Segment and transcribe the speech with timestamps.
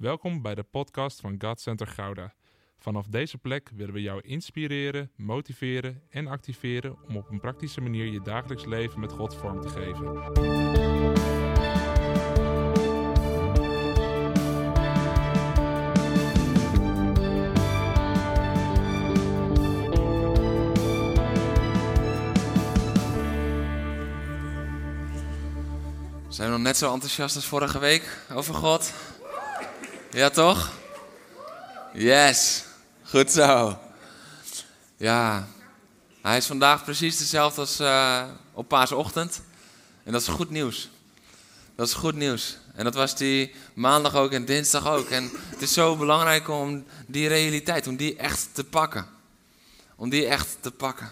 [0.00, 2.34] Welkom bij de podcast van God Center Gouda.
[2.78, 8.06] Vanaf deze plek willen we jou inspireren, motiveren en activeren om op een praktische manier
[8.06, 10.04] je dagelijks leven met God vorm te geven.
[26.28, 28.92] Zijn we nog net zo enthousiast als vorige week over God?
[30.12, 30.70] Ja, toch?
[31.92, 32.64] Yes,
[33.02, 33.78] goed zo.
[34.96, 35.48] Ja,
[36.22, 39.42] hij is vandaag precies dezelfde als uh, op paasochtend.
[40.04, 40.88] En dat is goed nieuws.
[41.74, 42.56] Dat is goed nieuws.
[42.74, 45.08] En dat was die maandag ook en dinsdag ook.
[45.08, 49.06] En het is zo belangrijk om die realiteit, om die echt te pakken.
[49.96, 51.10] Om die echt te pakken.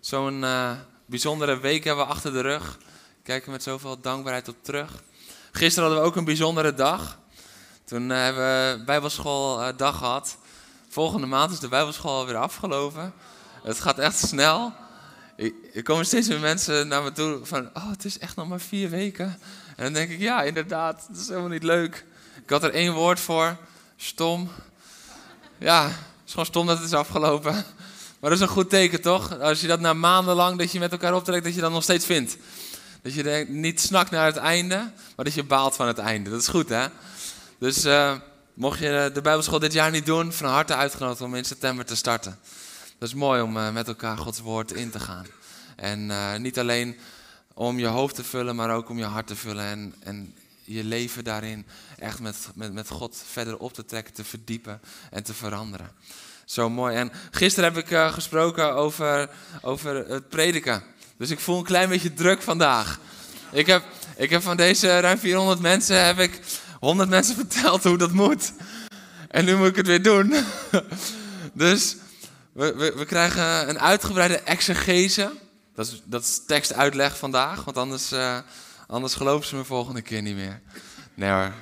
[0.00, 0.72] Zo'n uh,
[1.06, 2.78] bijzondere week hebben we achter de rug
[3.22, 5.02] kijken met zoveel dankbaarheid op terug.
[5.52, 7.18] Gisteren hadden we ook een bijzondere dag.
[7.90, 10.36] Toen uh, hebben we bijbelschooldag uh, gehad.
[10.88, 13.12] Volgende maand is de bijbelschool alweer afgelopen.
[13.62, 14.72] Het gaat echt snel.
[15.74, 18.60] Er komen steeds meer mensen naar me toe van, oh, het is echt nog maar
[18.60, 19.38] vier weken.
[19.76, 22.04] En dan denk ik, ja, inderdaad, dat is helemaal niet leuk.
[22.42, 23.56] Ik had er één woord voor,
[23.96, 24.50] stom.
[25.58, 27.52] Ja, het is gewoon stom dat het is afgelopen.
[28.20, 29.38] Maar dat is een goed teken, toch?
[29.38, 32.04] Als je dat na maandenlang dat je met elkaar optrekt, dat je dat nog steeds
[32.06, 32.36] vindt.
[33.02, 34.76] Dat je denkt, niet snakt naar het einde,
[35.16, 36.30] maar dat je baalt van het einde.
[36.30, 36.86] Dat is goed, hè?
[37.60, 38.14] Dus uh,
[38.54, 41.96] mocht je de Bijbelschool dit jaar niet doen, van harte uitgenodigd om in september te
[41.96, 42.38] starten.
[42.98, 45.26] Dat is mooi om uh, met elkaar Gods woord in te gaan.
[45.76, 46.96] En uh, niet alleen
[47.54, 49.64] om je hoofd te vullen, maar ook om je hart te vullen.
[49.64, 51.66] En, en je leven daarin
[51.98, 55.90] echt met, met, met God verder op te trekken, te verdiepen en te veranderen.
[56.44, 56.96] Zo mooi.
[56.96, 59.30] En gisteren heb ik gesproken over,
[59.62, 60.82] over het prediken.
[61.16, 62.98] Dus ik voel een klein beetje druk vandaag.
[63.52, 63.82] Ik heb,
[64.16, 66.40] ik heb van deze ruim 400 mensen, heb ik
[66.80, 68.52] 100 mensen verteld hoe dat moet.
[69.28, 70.34] En nu moet ik het weer doen.
[71.52, 71.96] Dus
[72.52, 75.32] we, we, we krijgen een uitgebreide exegese.
[75.74, 78.38] Dat is, dat is tekstuitleg vandaag, want anders, uh,
[78.86, 80.60] anders geloven ze me volgende keer niet meer.
[81.14, 81.52] Nee hoor.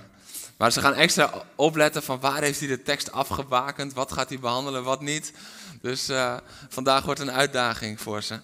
[0.56, 4.38] Maar ze gaan extra opletten van waar heeft hij de tekst afgebakend, wat gaat hij
[4.38, 5.32] behandelen, wat niet.
[5.80, 6.36] Dus uh,
[6.68, 8.40] vandaag wordt een uitdaging voor ze.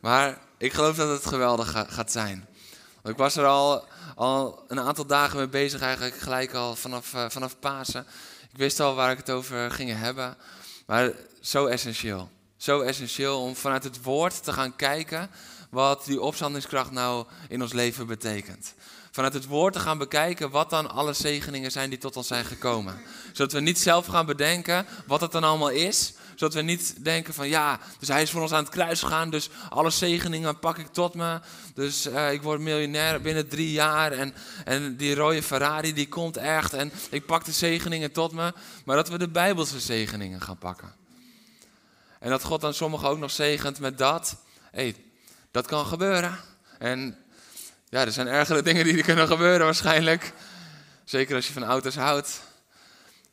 [0.00, 2.46] Maar ik geloof dat het geweldig gaat zijn.
[3.06, 3.84] Ik was er al,
[4.14, 8.06] al een aantal dagen mee bezig, eigenlijk gelijk al vanaf, uh, vanaf Pasen.
[8.52, 10.36] Ik wist al waar ik het over ging hebben.
[10.86, 12.30] Maar zo essentieel.
[12.56, 15.30] Zo essentieel om vanuit het woord te gaan kijken
[15.70, 18.74] wat die opstandingskracht nou in ons leven betekent.
[19.10, 22.44] Vanuit het woord te gaan bekijken wat dan alle zegeningen zijn die tot ons zijn
[22.44, 23.00] gekomen.
[23.32, 27.34] Zodat we niet zelf gaan bedenken wat het dan allemaal is, zodat we niet denken
[27.34, 30.78] van ja, dus hij is voor ons aan het kruis gegaan, dus alle zegeningen pak
[30.78, 31.40] ik tot me.
[31.74, 36.36] Dus uh, ik word miljonair binnen drie jaar en, en die rode Ferrari die komt
[36.36, 38.52] echt en ik pak de zegeningen tot me.
[38.84, 40.94] Maar dat we de Bijbelse zegeningen gaan pakken.
[42.18, 44.36] En dat God dan sommigen ook nog zegent met dat.
[44.70, 44.96] Hey,
[45.50, 46.38] dat kan gebeuren.
[46.78, 47.18] En
[47.88, 50.32] ja, er zijn ergere dingen die kunnen gebeuren waarschijnlijk.
[51.04, 52.40] Zeker als je van auto's houdt.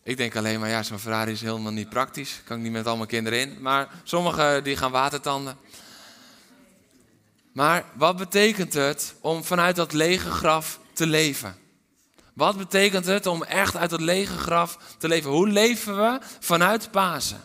[0.04, 2.42] Ik denk alleen maar, ja, zo'n Ferrari is helemaal niet praktisch.
[2.46, 3.58] Kan ik niet met al mijn kinderen in.
[3.62, 5.58] Maar sommigen die gaan watertanden.
[7.52, 11.56] Maar wat betekent het om vanuit dat lege graf te leven?
[12.34, 15.32] Wat betekent het om echt uit dat lege graf te leven?
[15.32, 17.42] Hoe leven we vanuit Pasen?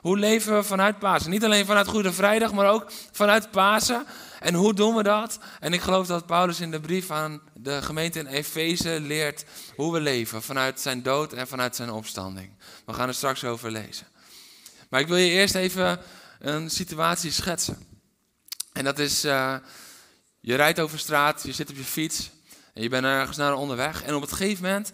[0.00, 1.30] Hoe leven we vanuit Pasen?
[1.30, 4.06] Niet alleen vanuit Goede Vrijdag, maar ook vanuit Pasen.
[4.40, 5.38] En hoe doen we dat?
[5.60, 9.44] En ik geloof dat Paulus in de brief aan de gemeente in Efeze leert
[9.76, 12.50] hoe we leven vanuit zijn dood en vanuit zijn opstanding.
[12.86, 14.06] We gaan er straks over lezen.
[14.90, 16.00] Maar ik wil je eerst even
[16.38, 17.86] een situatie schetsen.
[18.72, 19.56] En dat is, uh,
[20.40, 22.30] je rijdt over straat, je zit op je fiets
[22.74, 24.02] en je bent ergens naar onderweg.
[24.02, 24.90] En op het gegeven moment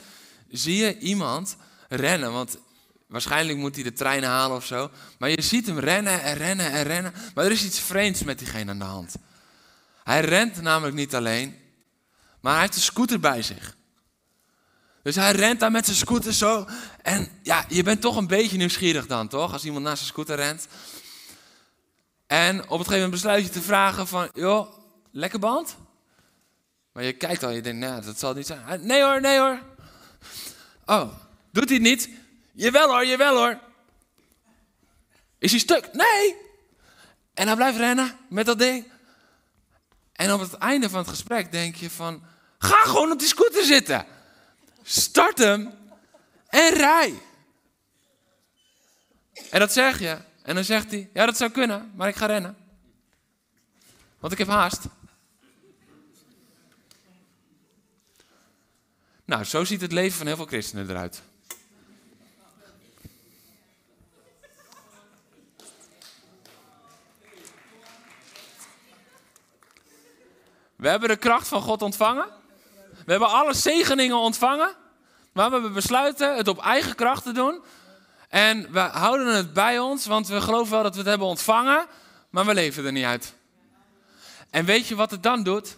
[0.48, 1.56] zie je iemand
[1.88, 2.58] rennen, want
[3.06, 4.90] waarschijnlijk moet hij de trein halen of zo.
[5.18, 7.12] Maar je ziet hem rennen en rennen en rennen.
[7.34, 9.14] Maar er is iets vreemds met diegene aan de hand.
[10.04, 11.58] Hij rent namelijk niet alleen,
[12.40, 13.76] maar hij heeft een scooter bij zich.
[15.02, 16.66] Dus hij rent daar met zijn scooter zo.
[17.02, 19.52] En ja, je bent toch een beetje nieuwsgierig dan, toch?
[19.52, 20.66] Als iemand naast zijn scooter rent.
[22.26, 24.72] En op het gegeven moment besluit je te vragen van, joh,
[25.10, 25.76] lekker band?
[26.92, 28.86] Maar je kijkt al, je denkt, nou, dat zal niet zijn.
[28.86, 29.62] Nee hoor, nee hoor.
[30.86, 31.12] Oh,
[31.50, 32.08] doet hij het niet?
[32.52, 33.58] Jawel hoor, jawel hoor.
[35.38, 35.92] Is hij stuk?
[35.92, 36.36] Nee.
[37.34, 38.91] En hij blijft rennen met dat ding.
[40.22, 42.22] En op het einde van het gesprek denk je van,
[42.58, 44.06] ga gewoon op die scooter zitten.
[44.82, 45.74] Start hem
[46.46, 47.22] en rij.
[49.50, 50.18] En dat zeg je.
[50.42, 52.56] En dan zegt hij, ja dat zou kunnen, maar ik ga rennen.
[54.18, 54.84] Want ik heb haast.
[59.24, 61.22] Nou, zo ziet het leven van heel veel christenen eruit.
[70.82, 72.26] We hebben de kracht van God ontvangen.
[73.04, 74.74] We hebben alle zegeningen ontvangen.
[75.32, 77.62] Maar we besluiten het op eigen kracht te doen.
[78.28, 81.86] En we houden het bij ons, want we geloven wel dat we het hebben ontvangen,
[82.30, 83.34] maar we leven er niet uit.
[84.50, 85.76] En weet je wat het dan doet?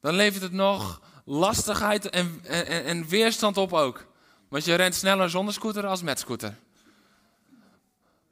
[0.00, 4.06] Dan levert het nog lastigheid en, en, en weerstand op ook.
[4.48, 6.54] Want je rent sneller zonder scooter als met scooter.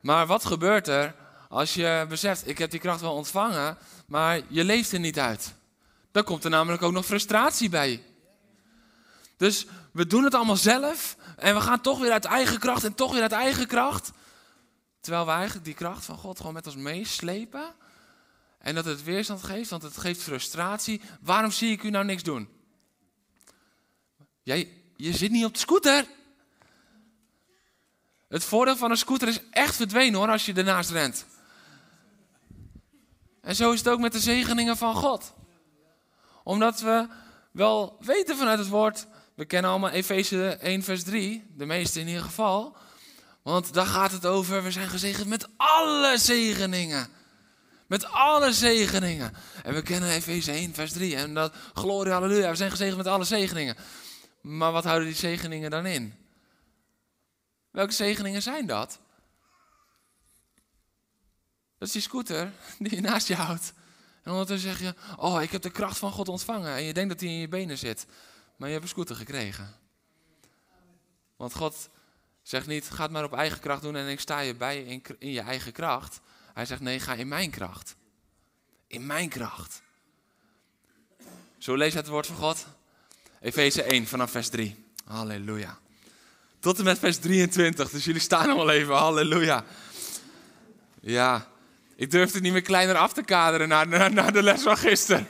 [0.01, 1.15] Maar wat gebeurt er
[1.49, 5.55] als je beseft, ik heb die kracht wel ontvangen, maar je leeft er niet uit?
[6.13, 8.05] Dan komt er namelijk ook nog frustratie bij.
[9.37, 12.95] Dus we doen het allemaal zelf en we gaan toch weer uit eigen kracht en
[12.95, 14.11] toch weer uit eigen kracht.
[15.01, 17.75] Terwijl we eigenlijk die kracht van God gewoon met ons meeslepen.
[18.59, 21.01] En dat het weerstand geeft, want het geeft frustratie.
[21.21, 22.49] Waarom zie ik u nou niks doen?
[24.43, 26.07] Jij, je zit niet op de scooter.
[28.29, 31.27] Het voordeel van een scooter is echt verdwenen hoor, als je ernaast rent.
[33.41, 35.33] En zo is het ook met de zegeningen van God.
[36.45, 37.07] Omdat we
[37.53, 42.09] wel weten vanuit het woord, we kennen allemaal Efeze 1 vers 3, de meeste in
[42.09, 42.77] ieder geval.
[43.43, 47.09] Want daar gaat het over, we zijn gezegend met alle zegeningen.
[47.87, 49.35] Met alle zegeningen.
[49.63, 53.07] En we kennen Efeze 1 vers 3 en dat, gloria halleluja, we zijn gezegend met
[53.07, 53.77] alle zegeningen.
[54.41, 56.15] Maar wat houden die zegeningen dan in?
[57.71, 58.99] Welke zegeningen zijn dat?
[61.79, 63.73] Dat is die scooter die je naast je houdt.
[64.23, 66.75] En ondertussen zeg je, oh, ik heb de kracht van God ontvangen.
[66.75, 68.07] En je denkt dat die in je benen zit.
[68.57, 69.75] Maar je hebt een scooter gekregen.
[71.37, 71.89] Want God
[72.43, 75.03] zegt niet, ga het maar op eigen kracht doen en ik sta je bij in,
[75.19, 76.21] in je eigen kracht.
[76.55, 77.97] Hij zegt, nee, ga in mijn kracht.
[78.87, 79.83] In mijn kracht.
[81.59, 82.67] Zo lees het woord van God.
[83.41, 84.85] Efeze 1 vanaf vers 3.
[85.05, 85.79] Halleluja.
[86.59, 87.91] Tot en met vers 23.
[87.91, 88.95] Dus jullie staan nog wel even.
[88.95, 89.65] Halleluja.
[91.01, 91.52] Ja,
[92.03, 95.29] ik durf het niet meer kleiner af te kaderen naar, naar de les van gisteren.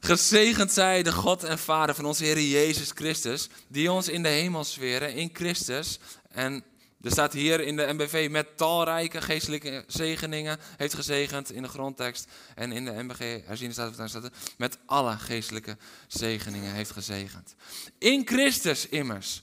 [0.00, 4.28] Gezegend zij de God en Vader van onze Heer Jezus Christus, die ons in de
[4.28, 5.98] hemelsferen in Christus
[6.30, 6.64] en
[7.00, 12.26] er staat hier in de MBV met talrijke geestelijke zegeningen heeft gezegend in de grondtekst.
[12.54, 15.76] En in de MBG herziende staat, staat met alle geestelijke
[16.06, 17.54] zegeningen heeft gezegend.
[17.98, 19.42] In Christus immers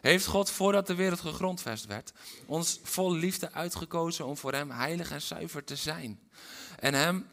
[0.00, 2.12] heeft God voordat de wereld gegrondvest werd
[2.46, 6.20] ons vol liefde uitgekozen om voor hem heilig en zuiver te zijn.
[6.78, 7.28] En hem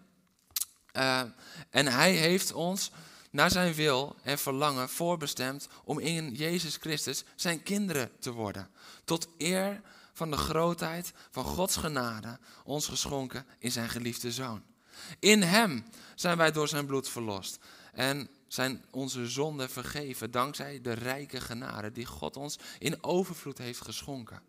[0.97, 1.21] uh,
[1.69, 2.91] en hij heeft ons
[3.31, 8.69] naar zijn wil en verlangen voorbestemd om in Jezus Christus zijn kinderen te worden.
[9.03, 9.81] Tot eer
[10.13, 14.63] van de grootheid van Gods genade, ons geschonken in zijn geliefde Zoon.
[15.19, 15.85] In Hem
[16.15, 17.59] zijn wij door zijn bloed verlost
[17.93, 23.81] en zijn onze zonden vergeven dankzij de rijke genade die God ons in overvloed heeft
[23.81, 24.41] geschonken.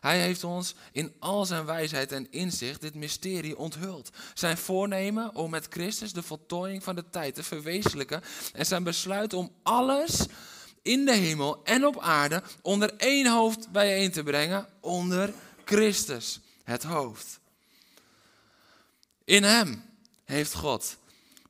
[0.00, 4.10] Hij heeft ons in al zijn wijsheid en inzicht dit mysterie onthuld.
[4.34, 8.22] Zijn voornemen om met Christus de voltooiing van de tijd te verwezenlijken
[8.52, 10.26] en zijn besluit om alles
[10.82, 15.32] in de hemel en op aarde onder één hoofd bijeen te brengen, onder
[15.64, 17.40] Christus, het hoofd.
[19.24, 19.84] In hem
[20.24, 20.96] heeft God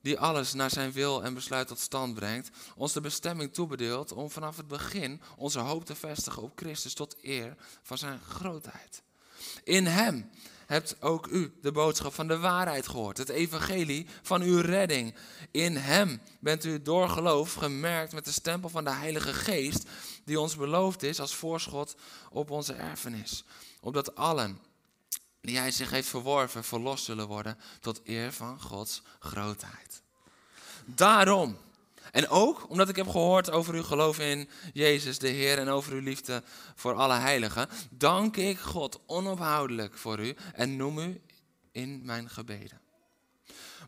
[0.09, 4.31] die alles naar zijn wil en besluit tot stand brengt, ons de bestemming toebedeelt om
[4.31, 9.03] vanaf het begin onze hoop te vestigen op Christus tot eer van zijn grootheid.
[9.65, 10.31] In hem
[10.67, 15.15] hebt ook u de boodschap van de waarheid gehoord, het evangelie van uw redding.
[15.51, 19.89] In hem bent u door geloof gemerkt met de stempel van de Heilige Geest,
[20.25, 21.97] die ons beloofd is als voorschot
[22.31, 23.45] op onze erfenis.
[23.81, 24.59] Opdat allen
[25.41, 29.88] die hij zich heeft verworven, verlost zullen worden tot eer van Gods grootheid.
[30.95, 31.57] Daarom,
[32.13, 35.93] en ook omdat ik heb gehoord over uw geloof in Jezus de Heer en over
[35.93, 36.43] uw liefde
[36.75, 41.21] voor alle heiligen, dank ik God onophoudelijk voor u en noem u
[41.73, 42.81] in mijn gebeden.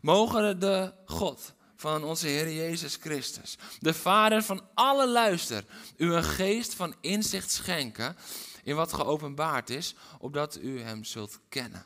[0.01, 5.65] Mogen de God van onze Heer Jezus Christus, de Vader van alle luister,
[5.97, 8.15] u een geest van inzicht schenken
[8.63, 11.85] in wat geopenbaard is, opdat u hem zult kennen.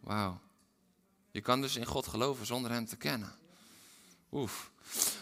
[0.00, 0.40] Wauw.
[1.30, 3.38] Je kan dus in God geloven zonder hem te kennen.
[4.32, 4.70] Oef.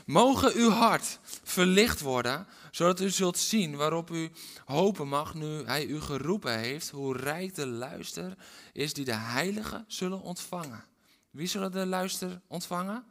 [0.06, 4.30] Mogen uw hart verlicht worden, zodat u zult zien waarop u
[4.64, 8.36] hopen mag nu hij u geroepen heeft, hoe rijk de luister
[8.72, 10.84] is die de heiligen zullen ontvangen.
[11.30, 13.04] Wie zullen de luister ontvangen?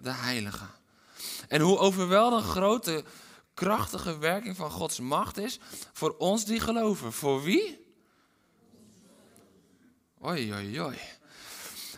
[0.00, 0.70] De heiligen.
[1.48, 3.04] En hoe overweldigend grote
[3.54, 5.58] krachtige werking van Gods macht is
[5.92, 7.12] voor ons die geloven.
[7.12, 7.86] Voor wie?
[10.24, 10.98] Oei, oei, oei.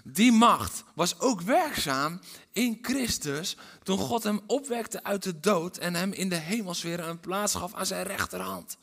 [0.05, 2.21] Die macht was ook werkzaam
[2.53, 7.21] in Christus toen God hem opwekte uit de dood en hem in de hemelsfeer een
[7.21, 8.77] plaats gaf aan zijn rechterhand.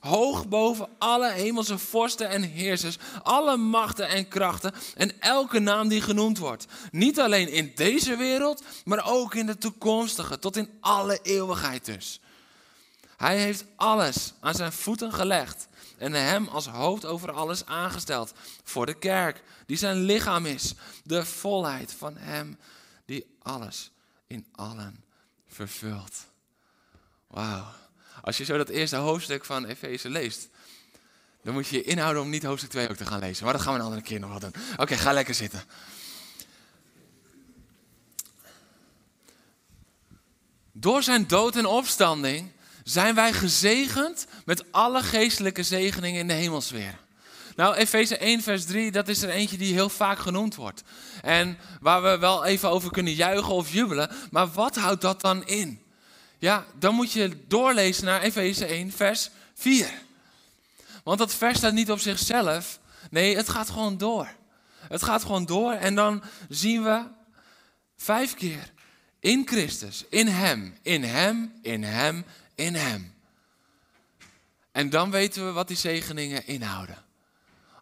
[0.00, 6.00] Hoog boven alle hemelse vorsten en heersers, alle machten en krachten en elke naam die
[6.00, 6.66] genoemd wordt.
[6.90, 12.20] Niet alleen in deze wereld, maar ook in de toekomstige, tot in alle eeuwigheid dus.
[13.16, 18.32] Hij heeft alles aan zijn voeten gelegd en hem als hoofd over alles aangesteld
[18.64, 20.74] voor de kerk, die zijn lichaam is,
[21.04, 22.58] de volheid van hem
[23.42, 23.90] alles
[24.26, 25.04] in allen
[25.46, 26.26] vervult.
[27.26, 27.66] Wauw.
[28.20, 30.48] Als je zo dat eerste hoofdstuk van Efeze leest,
[31.42, 33.44] dan moet je je inhouden om niet hoofdstuk 2 ook te gaan lezen.
[33.44, 34.54] Maar dat gaan we een andere keer nog wel doen.
[34.76, 35.62] Oké, ga lekker zitten.
[40.72, 42.50] Door zijn dood en opstanding
[42.84, 46.98] zijn wij gezegend met alle geestelijke zegeningen in de hemelsfeer.
[47.56, 50.82] Nou, Efeze 1, vers 3, dat is er eentje die heel vaak genoemd wordt.
[51.22, 54.10] En waar we wel even over kunnen juichen of jubelen.
[54.30, 55.82] Maar wat houdt dat dan in?
[56.38, 59.90] Ja, dan moet je doorlezen naar Efeze 1, vers 4.
[61.04, 62.78] Want dat vers staat niet op zichzelf.
[63.10, 64.28] Nee, het gaat gewoon door.
[64.88, 67.02] Het gaat gewoon door en dan zien we
[67.96, 68.72] vijf keer
[69.20, 73.14] in Christus, in Hem, in Hem, in Hem, in Hem.
[74.72, 76.96] En dan weten we wat die zegeningen inhouden.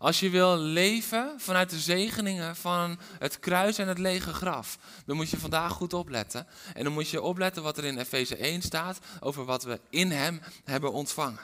[0.01, 5.17] Als je wil leven vanuit de zegeningen van het kruis en het lege graf, dan
[5.17, 6.47] moet je vandaag goed opletten.
[6.75, 10.11] En dan moet je opletten wat er in Efeze 1 staat over wat we in
[10.11, 11.41] Hem hebben ontvangen.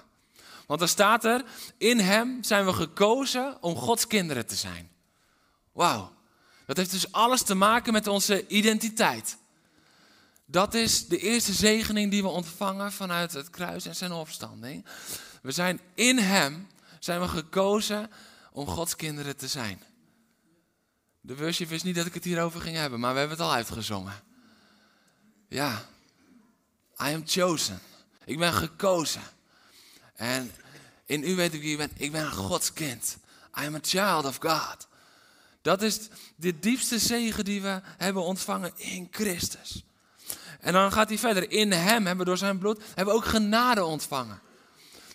[0.67, 1.45] Want er staat er,
[1.79, 4.91] in Hem zijn we gekozen om Gods kinderen te zijn.
[5.73, 6.13] Wauw,
[6.67, 9.37] dat heeft dus alles te maken met onze identiteit.
[10.47, 14.85] Dat is de eerste zegening die we ontvangen vanuit het kruis en zijn opstanding.
[15.43, 18.11] We zijn in Hem, zijn we gekozen
[18.57, 19.83] om Gods kinderen te zijn.
[21.21, 23.53] De worship is niet dat ik het hierover ging hebben, maar we hebben het al
[23.53, 24.23] uitgezongen.
[25.49, 25.85] Ja,
[27.01, 27.81] I am chosen.
[28.25, 29.23] Ik ben gekozen.
[30.15, 30.53] En
[31.05, 31.91] in u weet ik wie ik ben.
[31.97, 33.17] Ik ben een Gods kind.
[33.61, 34.87] I am a child of God.
[35.63, 39.85] Dat is de diepste zegen die we hebben ontvangen in Christus.
[40.61, 41.51] En dan gaat hij verder.
[41.51, 44.41] In hem hebben we door zijn bloed hebben we ook genade ontvangen.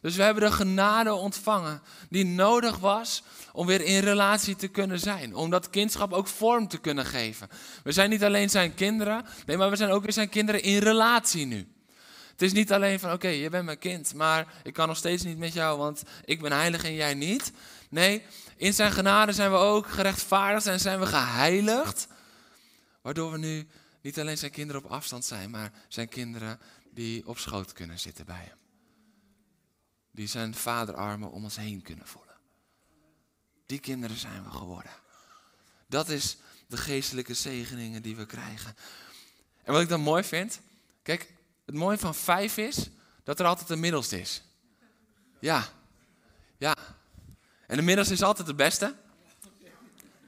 [0.01, 4.99] Dus we hebben de genade ontvangen die nodig was om weer in relatie te kunnen
[4.99, 5.35] zijn.
[5.35, 7.47] Om dat kindschap ook vorm te kunnen geven.
[7.83, 10.77] We zijn niet alleen zijn kinderen, nee, maar we zijn ook weer zijn kinderen in
[10.77, 11.67] relatie nu.
[12.31, 15.23] Het is niet alleen van, oké, je bent mijn kind, maar ik kan nog steeds
[15.23, 17.51] niet met jou, want ik ben heilig en jij niet.
[17.89, 18.23] Nee,
[18.55, 22.07] in zijn genade zijn we ook gerechtvaardigd en zijn we geheiligd.
[23.01, 23.67] Waardoor we nu
[24.01, 26.59] niet alleen zijn kinderen op afstand zijn, maar zijn kinderen
[26.93, 28.60] die op schoot kunnen zitten bij hem
[30.11, 32.35] die zijn vaderarmen om ons heen kunnen voelen.
[33.65, 34.91] Die kinderen zijn we geworden.
[35.87, 36.37] Dat is
[36.67, 38.75] de geestelijke zegeningen die we krijgen.
[39.63, 40.59] En wat ik dan mooi vind,
[41.03, 41.33] kijk,
[41.65, 42.89] het mooie van vijf is
[43.23, 44.41] dat er altijd een middelste is.
[45.39, 45.67] Ja,
[46.57, 46.75] ja.
[47.67, 48.95] En de middelste is altijd de beste.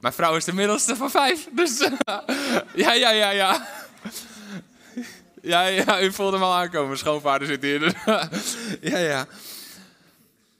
[0.00, 1.48] Mijn vrouw is de middelste van vijf.
[1.52, 1.78] Dus
[2.84, 3.68] ja, ja, ja, ja.
[5.42, 6.98] Ja, ja, u voelde hem al aankomen.
[6.98, 7.78] Schoonvader zit hier.
[7.78, 7.92] Dus,
[8.92, 9.26] ja, ja.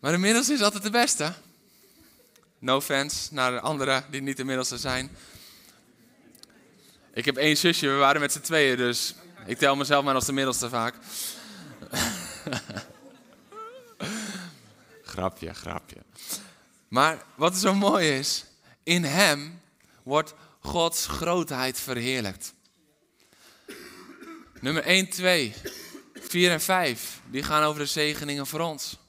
[0.05, 1.33] Maar de middelste is altijd de beste.
[2.59, 5.17] No offense naar de anderen die niet de middelste zijn.
[7.15, 9.15] Ik heb één zusje, we waren met z'n tweeën, dus
[9.47, 10.95] ik tel mezelf maar als de middelste vaak.
[15.13, 16.03] grapje, grapje.
[16.89, 18.45] Maar wat zo mooi is,
[18.83, 19.61] in hem
[20.03, 22.55] wordt Gods grootheid verheerlijkt.
[24.61, 25.55] Nummer 1, 2,
[26.15, 29.03] 4 en 5, die gaan over de zegeningen voor ons.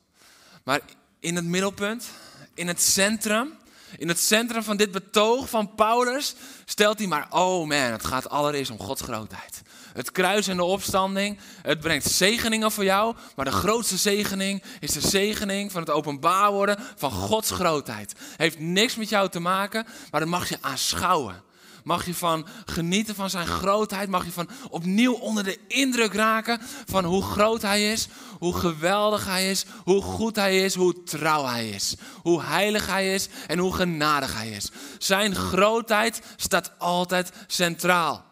[0.65, 0.79] Maar
[1.19, 2.10] in het middelpunt,
[2.53, 3.53] in het centrum,
[3.98, 8.29] in het centrum van dit betoog van Paulus, stelt hij maar, oh man, het gaat
[8.29, 9.62] allereerst om Gods grootheid.
[9.93, 14.91] Het kruis en de opstanding, het brengt zegeningen voor jou, maar de grootste zegening is
[14.91, 18.13] de zegening van het openbaar worden van Gods grootheid.
[18.36, 21.43] Heeft niks met jou te maken, maar dat mag je aanschouwen.
[21.85, 24.09] Mag je van genieten van zijn grootheid.
[24.09, 28.07] Mag je van opnieuw onder de indruk raken van hoe groot hij is.
[28.39, 29.65] Hoe geweldig hij is.
[29.83, 30.75] Hoe goed hij is.
[30.75, 31.95] Hoe trouw hij is.
[32.21, 34.71] Hoe heilig hij is en hoe genadig hij is.
[34.97, 38.25] Zijn grootheid staat altijd centraal.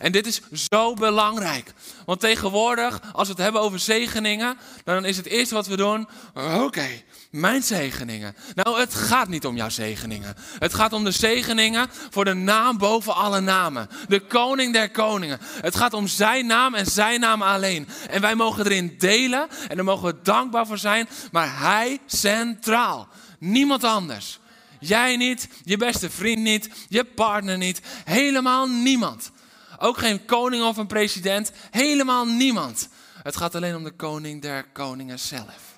[0.00, 0.40] En dit is
[0.70, 1.72] zo belangrijk.
[2.06, 6.08] Want tegenwoordig, als we het hebben over zegeningen, dan is het eerste wat we doen,
[6.34, 6.88] oké,
[7.30, 8.36] mijn zegeningen.
[8.54, 10.34] Nou, het gaat niet om jouw zegeningen.
[10.58, 13.88] Het gaat om de zegeningen voor de naam boven alle namen.
[14.08, 15.38] De koning der koningen.
[15.60, 17.88] Het gaat om zijn naam en zijn naam alleen.
[18.10, 21.08] En wij mogen erin delen en daar mogen we dankbaar voor zijn.
[21.32, 23.08] Maar hij centraal.
[23.38, 24.38] Niemand anders.
[24.80, 29.30] Jij niet, je beste vriend niet, je partner niet, helemaal niemand.
[29.78, 32.88] Ook geen koning of een president, helemaal niemand.
[33.22, 35.76] Het gaat alleen om de koning der koningen zelf.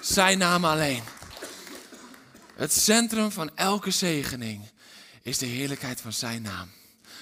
[0.00, 1.02] Zijn naam alleen.
[2.54, 4.70] Het centrum van elke zegening
[5.22, 6.70] is de heerlijkheid van zijn naam.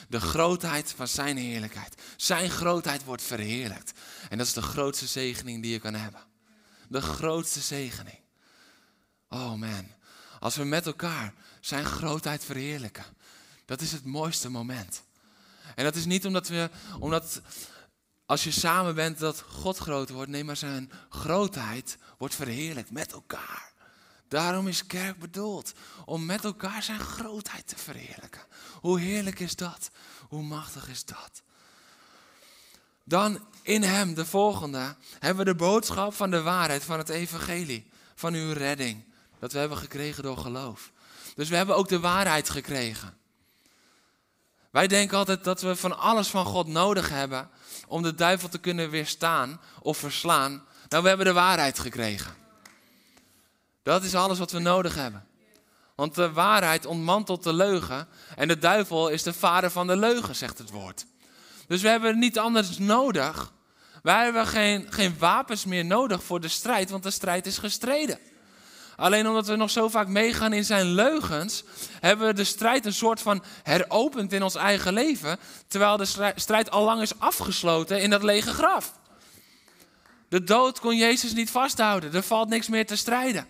[0.09, 1.95] De grootheid van zijn heerlijkheid.
[2.17, 3.93] Zijn grootheid wordt verheerlijkt.
[4.29, 6.21] En dat is de grootste zegening die je kan hebben.
[6.89, 8.19] De grootste zegening.
[9.29, 9.87] Oh man.
[10.41, 13.05] Als we met elkaar zijn grootheid verheerlijken.
[13.65, 15.03] Dat is het mooiste moment.
[15.75, 17.41] En dat is niet omdat we, omdat
[18.27, 20.31] als je samen bent dat God groter wordt.
[20.31, 23.73] Nee, maar zijn grootheid wordt verheerlijkt met elkaar.
[24.29, 25.73] Daarom is kerk bedoeld.
[26.05, 28.41] Om met elkaar zijn grootheid te verheerlijken.
[28.81, 29.91] Hoe heerlijk is dat?
[30.29, 31.43] Hoe machtig is dat?
[33.05, 37.91] Dan in hem, de volgende, hebben we de boodschap van de waarheid, van het evangelie.
[38.15, 39.05] Van uw redding.
[39.39, 40.93] Dat we hebben gekregen door geloof.
[41.35, 43.20] Dus we hebben ook de waarheid gekregen.
[44.71, 47.51] Wij denken altijd dat we van alles van God nodig hebben
[47.89, 50.65] om de duivel te kunnen weerstaan of verslaan.
[50.89, 52.35] Nou, we hebben de waarheid gekregen.
[53.83, 55.27] Dat is alles wat we nodig hebben.
[55.95, 60.37] Want de waarheid ontmantelt de leugen en de duivel is de vader van de leugen,
[60.37, 61.07] zegt het woord.
[61.67, 63.53] Dus we hebben niet anders nodig.
[64.03, 68.19] Wij hebben geen, geen wapens meer nodig voor de strijd, want de strijd is gestreden.
[69.01, 71.65] Alleen omdat we nog zo vaak meegaan in zijn leugens,
[72.01, 76.71] hebben we de strijd een soort van heropend in ons eigen leven, terwijl de strijd
[76.71, 78.99] al lang is afgesloten in dat lege graf.
[80.29, 83.47] De dood kon Jezus niet vasthouden, er valt niks meer te strijden.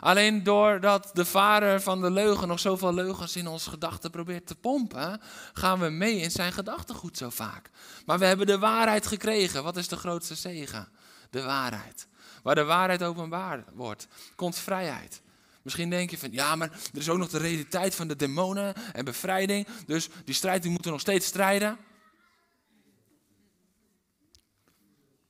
[0.00, 4.54] Alleen doordat de vader van de leugen nog zoveel leugens in onze gedachten probeert te
[4.54, 5.20] pompen,
[5.52, 7.70] gaan we mee in zijn gedachtegoed zo vaak.
[8.06, 9.62] Maar we hebben de waarheid gekregen.
[9.62, 10.88] Wat is de grootste zegen?
[11.30, 12.06] De waarheid.
[12.46, 15.20] Waar de waarheid openbaar wordt, komt vrijheid.
[15.62, 18.74] Misschien denk je van, ja, maar er is ook nog de realiteit van de demonen
[18.92, 19.66] en bevrijding.
[19.86, 21.78] Dus die strijd die moeten nog steeds strijden.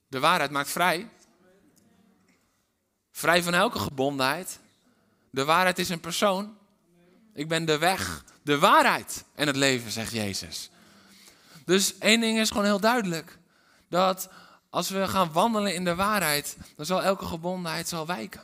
[0.07, 1.09] De waarheid maakt vrij.
[3.11, 4.59] Vrij van elke gebondenheid.
[5.29, 6.57] De waarheid is een persoon.
[7.33, 10.69] Ik ben de weg, de waarheid en het leven, zegt Jezus.
[11.65, 13.37] Dus één ding is gewoon heel duidelijk.
[13.89, 14.29] Dat
[14.77, 18.41] als we gaan wandelen in de waarheid, dan zal elke gebondenheid zal wijken.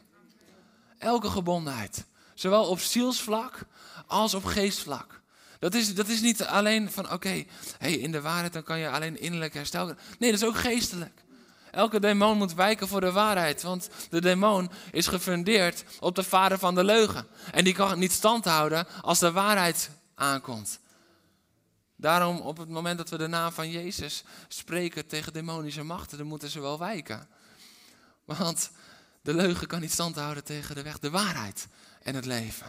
[0.97, 2.05] Elke gebondenheid.
[2.33, 3.65] Zowel op zielsvlak
[4.07, 5.21] als op geestvlak.
[5.59, 7.45] Dat is, dat is niet alleen van, oké,
[7.77, 9.85] hey, in de waarheid dan kan je alleen innerlijk herstel.
[10.19, 11.23] Nee, dat is ook geestelijk.
[11.71, 16.59] Elke demon moet wijken voor de waarheid, want de demon is gefundeerd op de vader
[16.59, 17.27] van de leugen.
[17.51, 20.79] En die kan niet stand houden als de waarheid aankomt.
[22.03, 26.27] Daarom op het moment dat we de naam van Jezus spreken tegen demonische machten, dan
[26.27, 27.27] moeten ze wel wijken.
[28.25, 28.71] Want
[29.21, 31.67] de leugen kan niet stand houden tegen de weg, de waarheid
[32.01, 32.67] en het leven.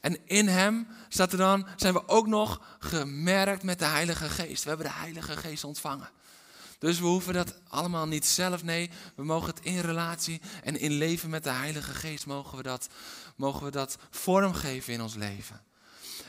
[0.00, 4.62] En in hem staat er dan, zijn we ook nog gemerkt met de Heilige Geest.
[4.62, 6.10] We hebben de Heilige Geest ontvangen.
[6.78, 10.92] Dus we hoeven dat allemaal niet zelf, nee, we mogen het in relatie en in
[10.92, 12.88] leven met de Heilige Geest mogen we dat,
[13.36, 15.62] mogen we dat vormgeven in ons leven.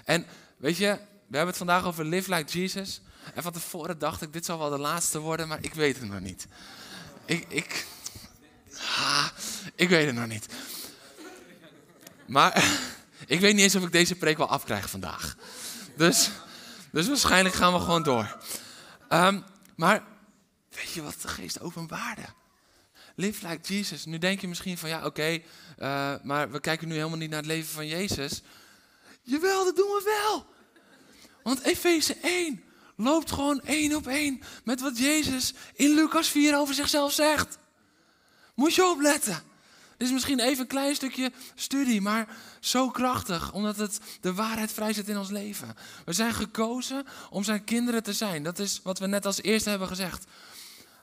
[0.05, 0.25] En
[0.57, 3.01] weet je, we hebben het vandaag over Live Like Jesus.
[3.33, 6.09] En van tevoren dacht ik, dit zal wel de laatste worden, maar ik weet het
[6.09, 6.47] nog niet.
[7.25, 7.85] Ik, ik,
[9.75, 10.47] ik weet het nog niet.
[12.25, 12.63] Maar
[13.27, 15.35] ik weet niet eens of ik deze preek wel afkrijg vandaag.
[15.97, 16.29] Dus,
[16.91, 18.37] dus waarschijnlijk gaan we gewoon door.
[19.09, 19.43] Um,
[19.75, 20.03] maar
[20.69, 22.25] weet je wat de geest openbaarde?
[23.15, 24.05] Live like Jesus.
[24.05, 25.39] Nu denk je misschien van ja, oké,
[25.79, 28.41] uh, maar we kijken nu helemaal niet naar het leven van Jezus.
[29.21, 30.54] Jawel, dat doen we wel.
[31.45, 32.63] Want Efeze 1
[32.95, 37.57] loopt gewoon één op één met wat Jezus in Lucas 4 over zichzelf zegt.
[38.55, 39.43] Moet je opletten.
[39.97, 42.27] Dit is misschien even een klein stukje studie, maar
[42.59, 45.75] zo krachtig, omdat het de waarheid vrijzet in ons leven.
[46.05, 48.43] We zijn gekozen om zijn kinderen te zijn.
[48.43, 50.25] Dat is wat we net als eerste hebben gezegd.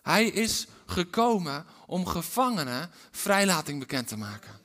[0.03, 4.62] Hij is gekomen om gevangenen vrijlating bekend te maken.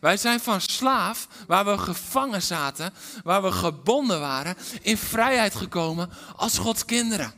[0.00, 2.92] Wij zijn van slaaf, waar we gevangen zaten,
[3.24, 7.32] waar we gebonden waren, in vrijheid gekomen als Gods kinderen.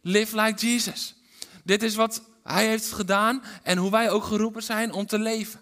[0.00, 1.14] Live like Jesus.
[1.64, 5.60] Dit is wat Hij heeft gedaan en hoe wij ook geroepen zijn om te leven.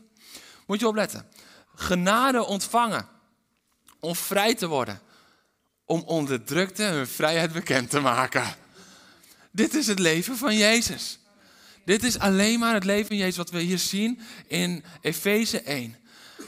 [0.67, 1.27] Moet je opletten.
[1.75, 3.09] Genade ontvangen
[4.01, 5.01] om vrij te worden.
[5.85, 8.55] Om onderdrukte hun vrijheid bekend te maken.
[9.51, 11.19] Dit is het leven van Jezus.
[11.85, 16.00] Dit is alleen maar het leven van Jezus wat we hier zien in Efeze 1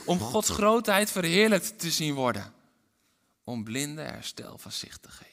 [0.05, 2.53] om Gods grootheid verheerlijkt te zien worden.
[3.43, 5.31] Om blinden herstel van zicht te geven.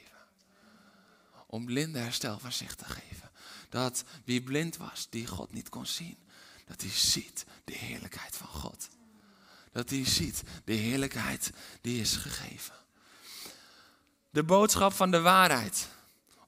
[1.46, 3.30] Om blinden herstel van zicht te geven.
[3.68, 6.16] Dat wie blind was, die God niet kon zien,
[6.66, 8.88] dat hij ziet de heerlijkheid van God.
[9.72, 12.74] Dat hij ziet de heerlijkheid die is gegeven.
[14.30, 15.88] De boodschap van de waarheid.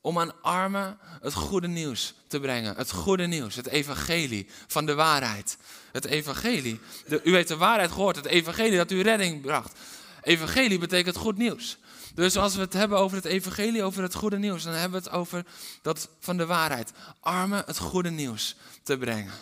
[0.03, 2.77] Om aan armen het goede nieuws te brengen.
[2.77, 5.57] Het goede nieuws, het evangelie van de waarheid.
[5.93, 6.81] Het evangelie.
[7.07, 9.79] De, u heeft de waarheid gehoord, het evangelie dat u redding bracht.
[10.23, 11.79] Evangelie betekent goed nieuws.
[12.15, 15.09] Dus als we het hebben over het evangelie, over het goede nieuws, dan hebben we
[15.09, 15.45] het over
[15.83, 16.93] dat van de waarheid.
[17.21, 19.33] Armen het goede nieuws te brengen.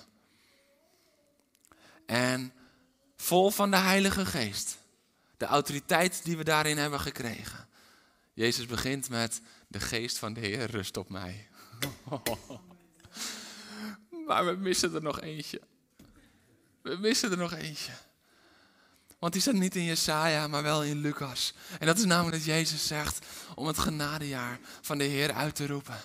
[2.06, 2.52] En
[3.16, 4.78] vol van de Heilige Geest.
[5.36, 7.68] De autoriteit die we daarin hebben gekregen.
[8.34, 9.40] Jezus begint met
[9.70, 11.48] de geest van de Heer rust op mij.
[14.26, 15.60] Maar we missen er nog eentje.
[16.82, 17.92] We missen er nog eentje.
[19.18, 21.54] Want die staat niet in Jesaja, maar wel in Lucas.
[21.78, 25.66] En dat is namelijk dat Jezus zegt om het genadejaar van de Heer uit te
[25.66, 26.00] roepen.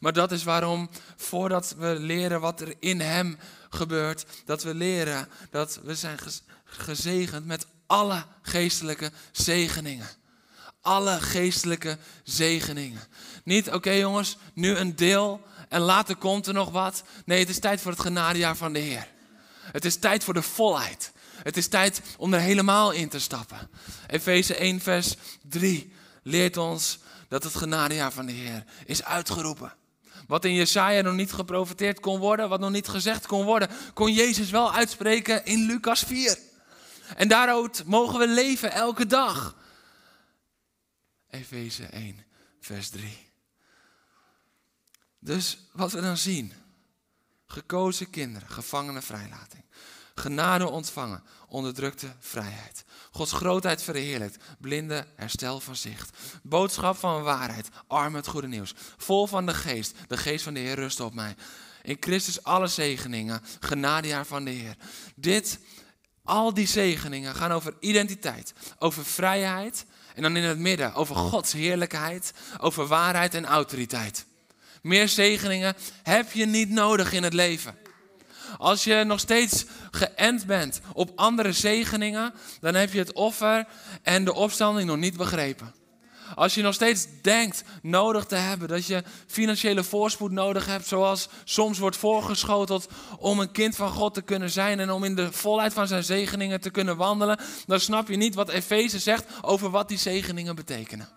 [0.00, 3.38] Maar dat is waarom, voordat we leren wat er in Hem
[3.70, 6.18] gebeurt, dat we leren dat we zijn
[6.64, 10.17] gezegend met alle geestelijke zegeningen.
[10.80, 13.00] Alle geestelijke zegeningen.
[13.44, 17.02] Niet, oké jongens, nu een deel en later komt er nog wat.
[17.24, 19.08] Nee, het is tijd voor het genadejaar van de Heer.
[19.72, 21.12] Het is tijd voor de volheid.
[21.42, 23.70] Het is tijd om er helemaal in te stappen.
[24.06, 25.14] Efeze 1, vers
[25.48, 29.72] 3 leert ons dat het genadejaar van de Heer is uitgeroepen.
[30.26, 34.12] Wat in Jesaja nog niet geprofiteerd kon worden, wat nog niet gezegd kon worden, kon
[34.12, 36.38] Jezus wel uitspreken in Lucas 4.
[37.16, 39.56] En daaruit mogen we leven elke dag.
[41.30, 42.24] Efeze 1,
[42.60, 43.26] vers 3.
[45.18, 46.52] Dus wat we dan zien.
[47.46, 49.64] Gekozen kinderen, gevangenen vrijlating.
[50.14, 52.84] Genade ontvangen, onderdrukte vrijheid.
[53.10, 56.16] Gods grootheid verheerlijkt, blinde herstel van zicht.
[56.42, 58.74] Boodschap van waarheid, arm het goede nieuws.
[58.96, 61.36] Vol van de geest, de geest van de Heer rust op mij.
[61.82, 64.76] In Christus alle zegeningen, genadejaar van de Heer.
[65.14, 65.58] Dit,
[66.22, 69.84] al die zegeningen gaan over identiteit, over vrijheid
[70.18, 74.26] en dan in het midden over Gods heerlijkheid, over waarheid en autoriteit.
[74.82, 77.78] Meer zegeningen heb je niet nodig in het leven.
[78.56, 83.66] Als je nog steeds geënt bent op andere zegeningen, dan heb je het offer
[84.02, 85.74] en de opstanding nog niet begrepen.
[86.34, 91.28] Als je nog steeds denkt nodig te hebben dat je financiële voorspoed nodig hebt, zoals
[91.44, 92.88] soms wordt voorgeschoteld
[93.18, 96.04] om een kind van God te kunnen zijn en om in de volheid van zijn
[96.04, 100.54] zegeningen te kunnen wandelen, dan snap je niet wat Efeze zegt over wat die zegeningen
[100.54, 101.08] betekenen.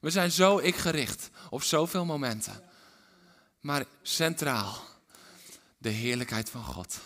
[0.00, 2.62] We zijn zo ik gericht op zoveel momenten.
[3.60, 4.84] Maar centraal,
[5.78, 6.98] de heerlijkheid van God.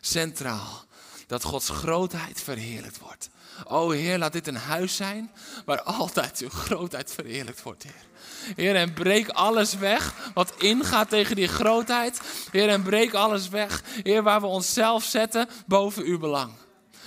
[0.00, 0.84] Centraal,
[1.26, 3.28] dat Gods grootheid verheerlijkt wordt.
[3.64, 5.30] O Heer, laat dit een huis zijn
[5.64, 8.04] waar altijd uw grootheid verheerlijkt wordt, Heer.
[8.56, 12.20] Heer, en breek alles weg wat ingaat tegen die grootheid.
[12.50, 13.82] Heer, en breek alles weg.
[14.02, 16.52] Heer, waar we onszelf zetten boven uw belang.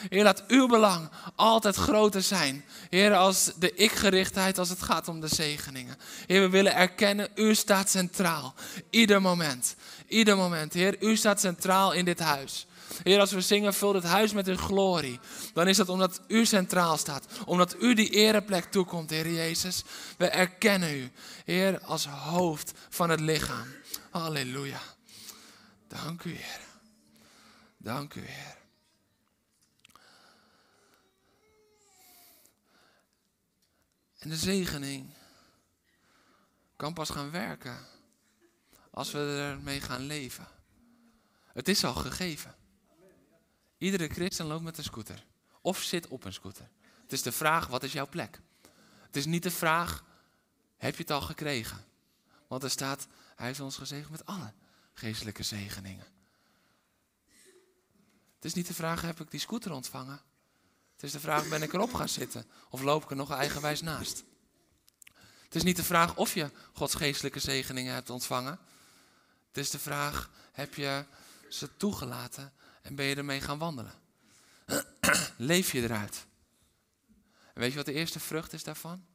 [0.09, 2.65] Heer, laat uw belang altijd groter zijn.
[2.89, 5.97] Heer, als de ik-gerichtheid als het gaat om de zegeningen.
[6.25, 8.53] Heer, we willen erkennen, u staat centraal.
[8.89, 9.75] Ieder moment.
[10.07, 10.73] Ieder moment.
[10.73, 12.67] Heer, u staat centraal in dit huis.
[13.03, 15.19] Heer, als we zingen, vul het huis met uw glorie.
[15.53, 17.27] Dan is dat omdat u centraal staat.
[17.45, 19.83] Omdat u die ereplek toekomt, Heer Jezus.
[20.17, 21.11] We erkennen u,
[21.45, 23.67] Heer, als hoofd van het lichaam.
[24.09, 24.81] Halleluja.
[25.87, 26.59] Dank u, Heer.
[27.77, 28.57] Dank u, Heer.
[34.19, 35.13] En de zegening
[36.75, 37.77] kan pas gaan werken
[38.91, 40.47] als we ermee gaan leven.
[41.53, 42.55] Het is al gegeven.
[43.79, 45.25] Iedere christen loopt met een scooter.
[45.61, 46.69] Of zit op een scooter.
[47.01, 48.39] Het is de vraag, wat is jouw plek?
[49.05, 50.03] Het is niet de vraag,
[50.77, 51.85] heb je het al gekregen?
[52.47, 54.53] Want er staat, hij is ons gezegend met alle
[54.93, 56.05] geestelijke zegeningen.
[58.35, 60.21] Het is niet de vraag, heb ik die scooter ontvangen?
[60.93, 62.45] Het is de vraag, ben ik erop gaan zitten?
[62.69, 64.23] Of loop ik er nog eigenwijs naast?
[65.43, 68.59] Het is niet de vraag of je Gods geestelijke zegeningen hebt ontvangen.
[69.47, 71.05] Het is de vraag, heb je
[71.49, 73.93] ze toegelaten en ben je ermee gaan wandelen?
[75.37, 76.25] Leef je eruit?
[77.53, 79.05] En weet je wat de eerste vrucht is daarvan?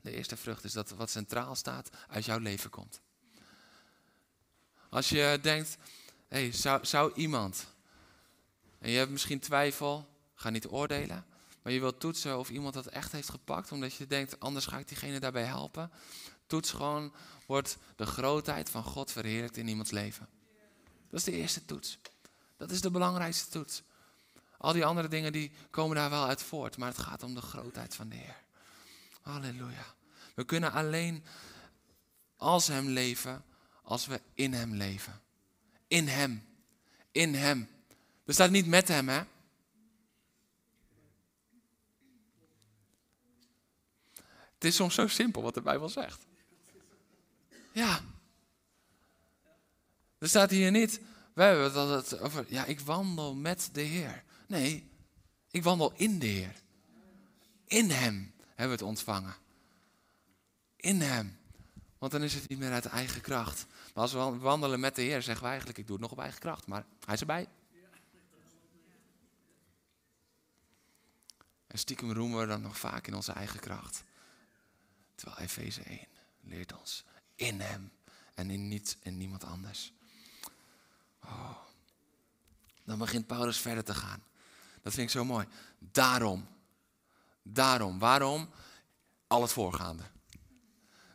[0.00, 3.00] De eerste vrucht is dat wat centraal staat uit jouw leven komt.
[4.88, 5.76] Als je denkt,
[6.28, 7.66] hey, zou, zou iemand,
[8.78, 11.26] en je hebt misschien twijfel, ga niet oordelen,
[11.62, 14.78] maar je wilt toetsen of iemand dat echt heeft gepakt, omdat je denkt, anders ga
[14.78, 15.90] ik diegene daarbij helpen.
[16.46, 17.14] Toets gewoon,
[17.46, 20.28] wordt de grootheid van God verheerlijkt in iemands leven.
[21.10, 21.98] Dat is de eerste toets.
[22.64, 23.82] Dat is de belangrijkste toets.
[24.58, 27.40] Al die andere dingen die komen daar wel uit voort, maar het gaat om de
[27.40, 28.36] grootheid van de Heer.
[29.20, 29.94] Halleluja.
[30.34, 31.24] We kunnen alleen
[32.36, 33.44] als Hem leven,
[33.82, 35.20] als we in Hem leven.
[35.88, 36.46] In Hem.
[37.12, 37.68] In Hem.
[38.24, 39.22] We staan niet met Hem, hè?
[44.54, 46.26] Het is soms zo simpel wat de Bijbel zegt.
[47.72, 48.00] Ja.
[50.18, 51.00] Er staat hier niet
[51.34, 54.24] we hebben het altijd over, ja, ik wandel met de Heer.
[54.46, 54.90] Nee,
[55.50, 56.54] ik wandel in de Heer.
[57.66, 59.34] In Hem hebben we het ontvangen.
[60.76, 61.38] In Hem.
[61.98, 63.66] Want dan is het niet meer uit eigen kracht.
[63.94, 66.20] Maar als we wandelen met de Heer, zeggen we eigenlijk, ik doe het nog op
[66.20, 66.66] eigen kracht.
[66.66, 67.48] Maar Hij is erbij.
[71.66, 74.04] En stiekem roemen we dan nog vaak in onze eigen kracht.
[75.14, 76.06] Terwijl Efeze 1
[76.40, 77.92] leert ons in Hem
[78.34, 79.92] en in niets en niemand anders.
[81.24, 81.50] Oh.
[82.84, 84.22] Dan begint Paulus verder te gaan.
[84.82, 85.46] Dat vind ik zo mooi.
[85.78, 86.48] Daarom.
[87.42, 87.98] Daarom.
[87.98, 88.50] Waarom?
[89.26, 90.02] Al het voorgaande.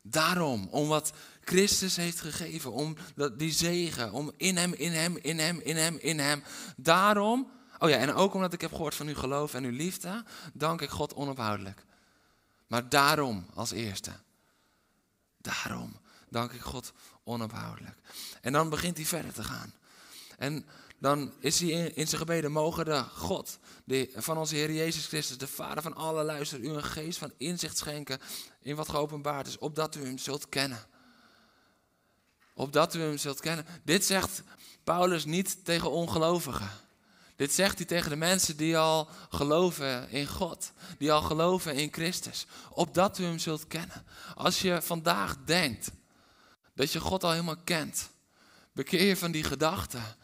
[0.04, 0.68] Daarom.
[0.68, 2.72] Om wat Christus heeft gegeven.
[2.72, 2.96] Om
[3.38, 4.12] die zegen.
[4.12, 6.44] Om in hem, in hem, in hem, in hem, in hem.
[6.78, 7.52] Daarom.
[7.80, 10.24] Oh ja, en ook omdat ik heb gehoord van uw geloof en uw liefde.
[10.54, 11.86] Dank ik God onophoudelijk.
[12.68, 14.12] Maar daarom als eerste.
[15.38, 16.94] Daarom dank ik God
[17.24, 17.98] onophoudelijk.
[18.42, 19.74] En dan begint hij verder te gaan.
[20.40, 20.66] En
[21.00, 25.38] dan is hij in, zijn gebeden, mogen de God de, van onze Heer Jezus Christus,
[25.38, 28.20] de Vader van alle luister, u een geest van inzicht schenken
[28.62, 30.80] in wat geopenbaard is, opdat u hem zult kennen.
[32.54, 33.66] Opdat u hem zult kennen.
[33.84, 34.44] Dit zegt
[34.84, 36.70] Paulus niet tegen ongelovigen.
[37.36, 41.94] Dit zegt hij tegen de mensen die al geloven in God, die al geloven in
[41.94, 44.06] Christus, opdat u hem zult kennen.
[44.36, 45.92] Als je vandaag denkt
[46.76, 48.10] dat je God al helemaal kent,
[48.74, 50.18] bekeer je van die gedachten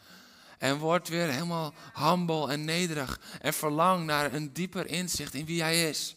[0.58, 5.62] en word weer helemaal humble en nederig en verlang naar een dieper inzicht in wie
[5.62, 6.16] hij is.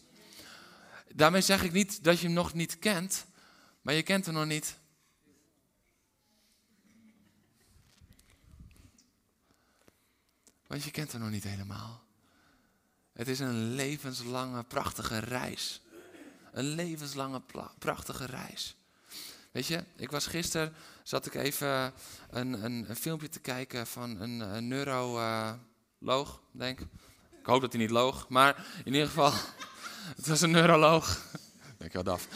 [1.14, 3.26] Daarmee zeg ik niet dat je hem nog niet kent,
[3.82, 4.78] maar je kent hem nog niet.
[10.66, 12.02] Want je kent hem nog niet helemaal.
[13.12, 15.80] Het is een levenslange, prachtige reis.
[16.52, 17.42] Een levenslange,
[17.78, 18.76] prachtige reis.
[19.50, 21.92] Weet je, ik was gisteren, zat ik even
[22.30, 26.86] een, een, een filmpje te kijken van een, een neuroloog, denk ik.
[27.42, 29.32] Hoop dat hij niet loog, maar in ieder geval,
[30.16, 31.26] het was een neuroloog.
[31.78, 32.28] Denk je af.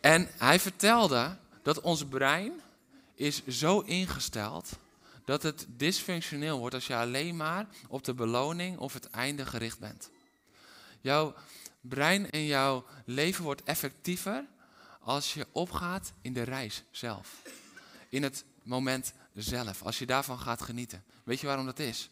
[0.00, 2.52] En hij vertelde dat ons brein
[3.14, 4.68] is zo ingesteld
[5.24, 9.78] dat het dysfunctioneel wordt als je alleen maar op de beloning of het einde gericht
[9.78, 10.10] bent.
[11.00, 11.34] Jouw
[11.80, 14.44] brein en jouw leven wordt effectiever
[15.06, 17.42] als je opgaat in de reis zelf.
[18.08, 21.04] In het moment zelf, als je daarvan gaat genieten.
[21.24, 22.10] Weet je waarom dat is?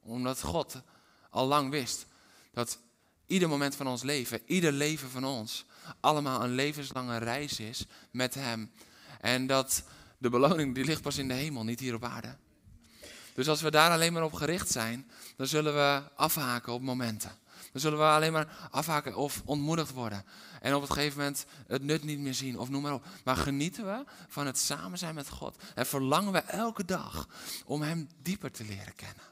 [0.00, 0.82] Omdat God
[1.30, 2.06] al lang wist
[2.52, 2.78] dat
[3.26, 5.64] ieder moment van ons leven, ieder leven van ons,
[6.00, 8.72] allemaal een levenslange reis is met Hem.
[9.20, 9.84] En dat
[10.18, 12.36] de beloning die ligt pas in de hemel, niet hier op aarde.
[13.34, 17.38] Dus als we daar alleen maar op gericht zijn, dan zullen we afhaken op momenten.
[17.72, 20.24] Dan zullen we alleen maar afhaken of ontmoedigd worden.
[20.60, 23.06] En op een gegeven moment het nut niet meer zien of noem maar op.
[23.24, 25.62] Maar genieten we van het samen zijn met God.
[25.74, 27.28] En verlangen we elke dag
[27.64, 29.22] om Hem dieper te leren kennen.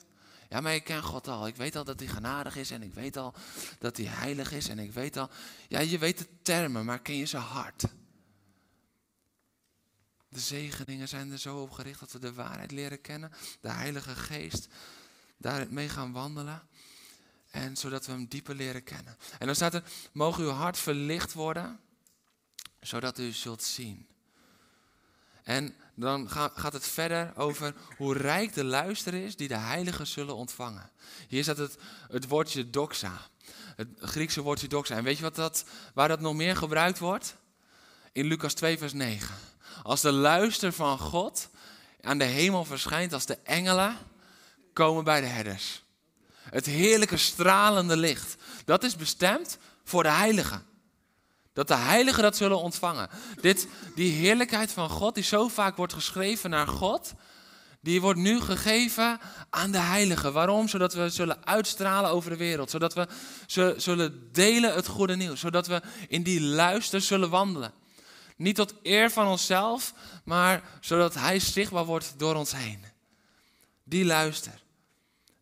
[0.49, 1.47] Ja, maar ik ken God al.
[1.47, 3.35] Ik weet al dat hij genadig is en ik weet al
[3.79, 5.31] dat hij heilig is en ik weet al...
[5.69, 7.85] Ja, je weet de termen, maar ken je zijn hart?
[10.29, 13.33] De zegeningen zijn er zo op gericht dat we de waarheid leren kennen.
[13.61, 14.69] De Heilige Geest
[15.37, 16.69] daarmee gaan wandelen.
[17.51, 19.17] En zodat we hem dieper leren kennen.
[19.39, 19.83] En dan staat er,
[20.13, 21.81] mogen uw hart verlicht worden,
[22.81, 24.07] zodat u zult zien.
[25.43, 30.37] En dan gaat het verder over hoe rijk de luister is die de heiligen zullen
[30.37, 30.91] ontvangen.
[31.29, 33.21] Hier staat het, het woordje doxa.
[33.77, 34.97] Het Griekse woordje doxa.
[34.97, 37.37] En weet je wat dat, waar dat nog meer gebruikt wordt?
[38.13, 39.35] In Lucas 2, vers 9.
[39.83, 41.49] Als de luister van God
[42.01, 43.97] aan de hemel verschijnt, als de engelen
[44.73, 45.83] komen bij de herders.
[46.51, 48.37] Het heerlijke stralende licht.
[48.65, 50.63] Dat is bestemd voor de heiligen.
[51.53, 53.09] Dat de heiligen dat zullen ontvangen.
[53.41, 57.13] Dit, die heerlijkheid van God, die zo vaak wordt geschreven naar God,
[57.81, 60.33] die wordt nu gegeven aan de heiligen.
[60.33, 60.69] Waarom?
[60.69, 62.71] Zodat we zullen uitstralen over de wereld.
[62.71, 63.07] Zodat we
[63.77, 65.41] zullen delen het goede nieuws.
[65.41, 67.73] Zodat we in die luister zullen wandelen.
[68.37, 72.85] Niet tot eer van onszelf, maar zodat Hij zichtbaar wordt door ons heen.
[73.85, 74.63] Die luister,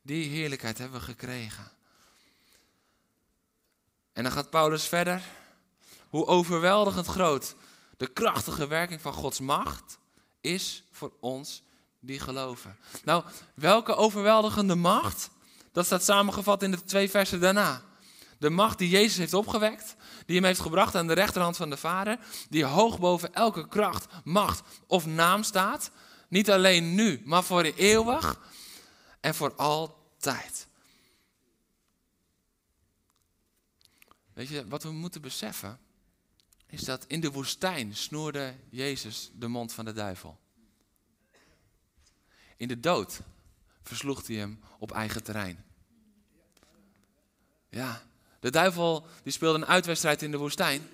[0.08, 1.70] die heerlijkheid hebben we gekregen.
[4.12, 5.22] En dan gaat Paulus verder.
[6.08, 7.54] Hoe overweldigend groot
[7.96, 9.98] de krachtige werking van Gods macht
[10.40, 11.62] is voor ons
[12.00, 12.76] die geloven.
[13.04, 15.30] Nou, welke overweldigende macht?
[15.72, 17.82] Dat staat samengevat in de twee versen daarna.
[18.38, 21.76] De macht die Jezus heeft opgewekt, die hem heeft gebracht aan de rechterhand van de
[21.76, 22.18] Vader,
[22.48, 25.90] die hoog boven elke kracht, macht of naam staat.
[26.28, 28.40] Niet alleen nu, maar voor eeuwig
[29.20, 29.97] en voor altijd.
[34.32, 35.78] Weet je, wat we moeten beseffen,
[36.66, 40.38] is dat in de woestijn snoerde Jezus de mond van de duivel.
[42.56, 43.20] In de dood
[43.82, 45.64] versloeg hij hem op eigen terrein.
[47.68, 48.02] Ja,
[48.40, 50.88] de duivel die speelde een uitwedstrijd in de woestijn,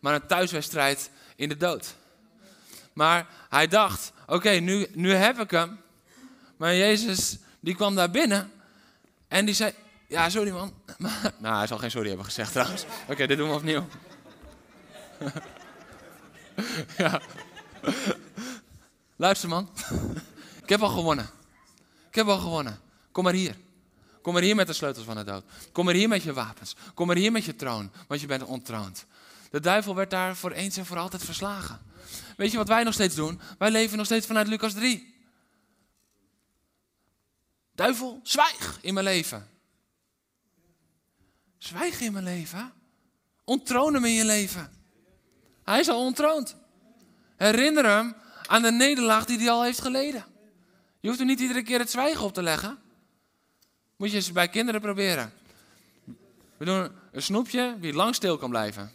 [0.00, 1.96] maar een thuiswedstrijd in de dood.
[2.92, 5.80] Maar hij dacht, oké, nu, nu heb ik hem.
[6.56, 8.52] Maar Jezus, die kwam daar binnen
[9.28, 9.72] en die zei,
[10.08, 10.72] ja, sorry man.
[11.38, 12.84] nou, hij zal geen sorry hebben gezegd trouwens.
[13.08, 13.86] Oké, dit doen we opnieuw.
[16.98, 17.20] ja.
[19.16, 19.70] Luister man,
[20.62, 21.30] ik heb al gewonnen.
[22.08, 22.80] Ik heb al gewonnen.
[23.12, 23.56] Kom maar hier.
[24.22, 25.44] Kom maar hier met de sleutels van de dood.
[25.72, 26.76] Kom maar hier met je wapens.
[26.94, 29.06] Kom maar hier met je troon, want je bent ontroond.
[29.50, 31.80] De duivel werd daar voor eens en voor altijd verslagen.
[32.36, 33.40] Weet je wat wij nog steeds doen?
[33.58, 35.14] Wij leven nog steeds vanuit Lucas 3.
[37.80, 39.48] Duivel, zwijg in mijn leven.
[41.58, 42.72] Zwijg in mijn leven.
[43.44, 44.70] Onttroon hem in je leven.
[45.64, 46.56] Hij is al ontroond.
[47.36, 48.14] Herinner hem
[48.46, 50.24] aan de nederlaag die hij al heeft geleden.
[51.00, 52.78] Je hoeft er niet iedere keer het zwijgen op te leggen.
[53.96, 55.32] Moet je eens bij kinderen proberen.
[56.56, 58.92] We doen een snoepje wie lang stil kan blijven.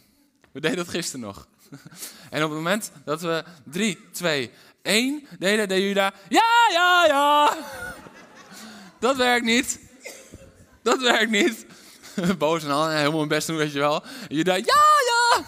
[0.52, 1.48] We deden dat gisteren nog.
[2.30, 4.50] En op het moment dat we 3, 2,
[4.82, 7.56] 1 deden, deed Juda, ja, ja, ja.
[8.98, 9.78] Dat werkt niet.
[10.82, 11.66] Dat werkt niet.
[12.38, 14.02] Boos en al, helemaal mijn best doen, weet je wel.
[14.28, 14.64] Juda, ja,
[15.06, 15.44] ja.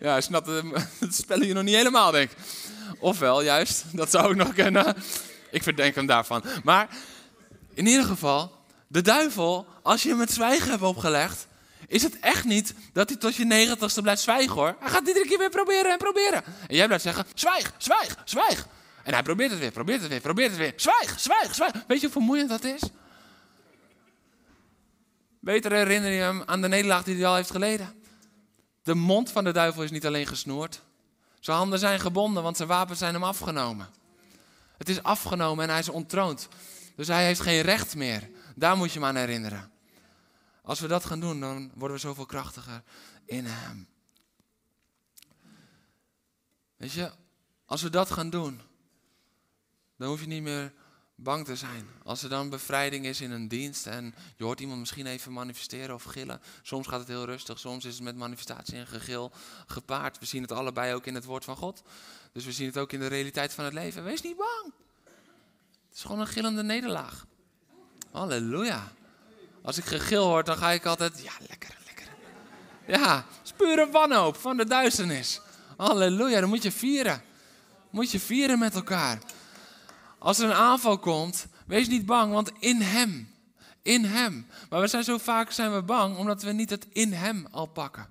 [0.00, 0.46] Ja, snapt
[0.98, 2.36] het spelletje nog niet helemaal, denk ik.
[2.98, 4.96] Ofwel, juist, dat zou ik nog kennen.
[5.50, 6.44] Ik verdenk hem daarvan.
[6.64, 6.88] Maar
[7.74, 8.52] in ieder geval,
[8.86, 11.46] de duivel, als je hem het zwijgen hebt opgelegd,
[11.86, 14.76] is het echt niet dat hij tot je negentigste blijft zwijgen hoor.
[14.80, 16.44] Hij gaat iedere keer weer proberen en proberen.
[16.66, 18.66] En jij blijft zeggen, zwijg, zwijg, zwijg.
[19.04, 20.72] En hij probeert het weer, probeert het weer, probeert het weer.
[20.76, 21.72] Zwijg, zwijg, zwijg.
[21.86, 22.82] Weet je hoe vermoeiend dat is?
[25.40, 28.02] Beter herinner je hem aan de nederlaag die hij al heeft geleden.
[28.82, 30.80] De mond van de duivel is niet alleen gesnoerd.
[31.40, 33.88] Zijn handen zijn gebonden, want zijn wapens zijn hem afgenomen.
[34.78, 36.48] Het is afgenomen en hij is ontroond.
[36.96, 38.30] Dus hij heeft geen recht meer.
[38.54, 39.70] Daar moet je hem aan herinneren.
[40.62, 42.82] Als we dat gaan doen, dan worden we zoveel krachtiger
[43.24, 43.88] in hem.
[46.76, 47.12] Weet je,
[47.64, 48.60] als we dat gaan doen,
[49.96, 50.72] dan hoef je niet meer
[51.14, 51.88] bang te zijn.
[52.02, 55.94] Als er dan bevrijding is in een dienst en je hoort iemand misschien even manifesteren
[55.94, 56.40] of gillen.
[56.62, 59.32] Soms gaat het heel rustig, soms is het met manifestatie en gegil
[59.66, 60.18] gepaard.
[60.18, 61.82] We zien het allebei ook in het woord van God.
[62.32, 64.04] Dus we zien het ook in de realiteit van het leven.
[64.04, 64.72] Wees niet bang.
[65.88, 67.26] Het is gewoon een gillende nederlaag.
[68.10, 68.92] Halleluja.
[69.62, 72.06] Als ik gegil hoor, dan ga ik altijd, ja, lekker, lekker.
[72.86, 75.40] Ja, het is pure wanhoop van de duisternis.
[75.76, 77.22] Halleluja, dan moet je vieren.
[77.90, 79.18] Moet je vieren met elkaar.
[80.24, 83.28] Als er een aanval komt, wees niet bang, want in Hem,
[83.82, 84.46] in Hem.
[84.68, 87.66] Maar we zijn zo vaak zijn we bang, omdat we niet het in Hem al
[87.66, 88.08] pakken.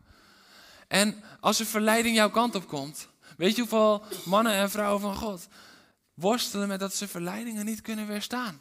[0.88, 5.16] En als er verleiding jouw kant op komt, weet je hoeveel mannen en vrouwen van
[5.16, 5.48] God
[6.14, 8.60] worstelen met dat ze verleidingen niet kunnen weerstaan.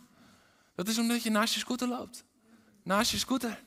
[0.75, 2.25] Dat is omdat je naast je scooter loopt.
[2.83, 3.63] Naast je scooter.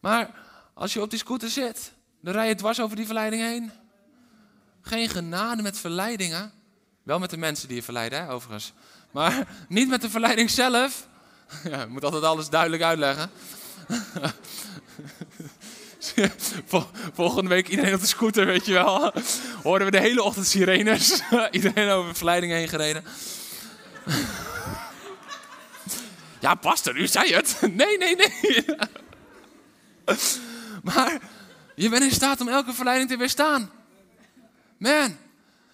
[0.00, 0.34] Maar
[0.74, 3.70] als je op die scooter zit, dan rij je dwars over die verleiding heen.
[4.80, 6.61] Geen genade met verleidingen.
[7.02, 8.72] Wel met de mensen die je verleiden, hè, overigens.
[9.10, 11.06] Maar niet met de verleiding zelf.
[11.70, 13.30] Ja, moet altijd alles duidelijk uitleggen.
[17.14, 19.12] Volgende week iedereen op de scooter, weet je wel.
[19.62, 21.20] Hoorden we de hele ochtend sirenes.
[21.50, 23.04] iedereen over verleiding heen gereden.
[26.40, 27.58] ja, pastor, u zei het.
[27.60, 28.64] nee, nee, nee.
[30.82, 31.20] maar
[31.74, 33.70] je bent in staat om elke verleiding te weerstaan.
[34.78, 35.16] Man,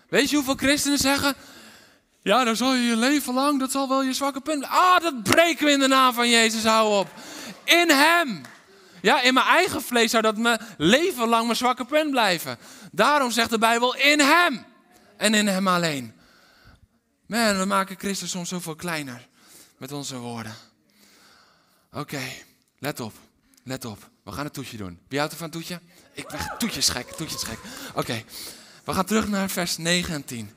[0.09, 1.35] weet je hoeveel christenen zeggen...
[2.23, 4.65] Ja, dan zal je je leven lang, dat zal wel je zwakke punt.
[4.65, 7.09] Ah, dat breken we in de naam van Jezus, hou op.
[7.65, 8.43] In Hem.
[9.03, 12.59] Ja, in mijn eigen vlees zou dat mijn leven lang mijn zwakke punt blijven.
[12.93, 14.65] Daarom zegt de Bijbel in Hem.
[15.17, 16.15] En in Hem alleen.
[17.27, 19.29] Man, we maken Christus soms zoveel kleiner
[19.79, 20.55] met onze woorden.
[21.93, 22.23] Oké,
[22.79, 23.13] let op.
[23.65, 24.11] Let op.
[24.25, 25.01] We gaan een toetje doen.
[25.09, 25.81] Wie houdt er van een toetje?
[26.13, 27.59] Ik ben toetjes gek, toetjes gek.
[28.89, 30.51] We gaan terug naar vers 9 en 10.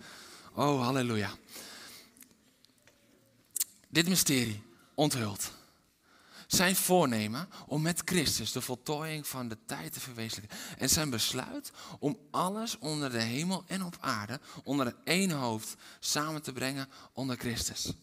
[0.53, 1.31] Oh, halleluja.
[3.87, 4.63] Dit mysterie
[4.95, 5.51] onthult.
[6.47, 10.57] Zijn voornemen om met Christus de voltooiing van de tijd te verwezenlijken.
[10.77, 16.41] En zijn besluit om alles onder de hemel en op aarde, onder één hoofd, samen
[16.41, 17.93] te brengen onder Christus.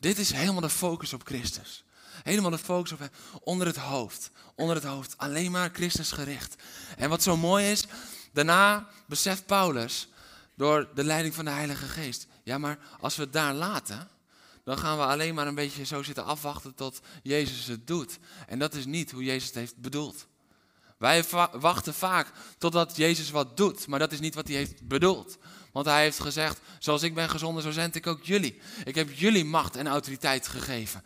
[0.00, 1.84] Dit is helemaal de focus op Christus.
[2.22, 3.10] Helemaal de focus op.
[3.40, 4.30] Onder het hoofd.
[4.54, 5.18] Onder het hoofd.
[5.18, 6.62] Alleen maar Christus gericht.
[6.96, 7.84] En wat zo mooi is,
[8.32, 10.08] daarna beseft Paulus
[10.54, 12.26] door de leiding van de Heilige Geest.
[12.42, 14.08] Ja, maar als we het daar laten,
[14.64, 18.18] dan gaan we alleen maar een beetje zo zitten afwachten tot Jezus het doet.
[18.46, 20.26] En dat is niet hoe Jezus het heeft bedoeld.
[20.98, 25.38] Wij wachten vaak totdat Jezus wat doet, maar dat is niet wat hij heeft bedoeld.
[25.72, 28.60] Want hij heeft gezegd, zoals ik ben gezonden, zo zend ik ook jullie.
[28.84, 31.02] Ik heb jullie macht en autoriteit gegeven.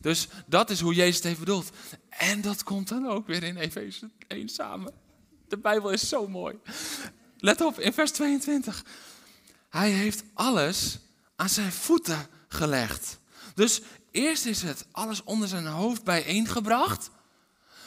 [0.00, 1.70] Dus dat is hoe Jezus het heeft bedoeld.
[2.08, 5.05] En dat komt dan ook weer in Efeze 1 samen.
[5.48, 6.58] De Bijbel is zo mooi.
[7.38, 8.84] Let op, in vers 22.
[9.68, 10.98] Hij heeft alles
[11.36, 13.18] aan zijn voeten gelegd.
[13.54, 13.80] Dus
[14.10, 17.10] eerst is het alles onder zijn hoofd bijeengebracht.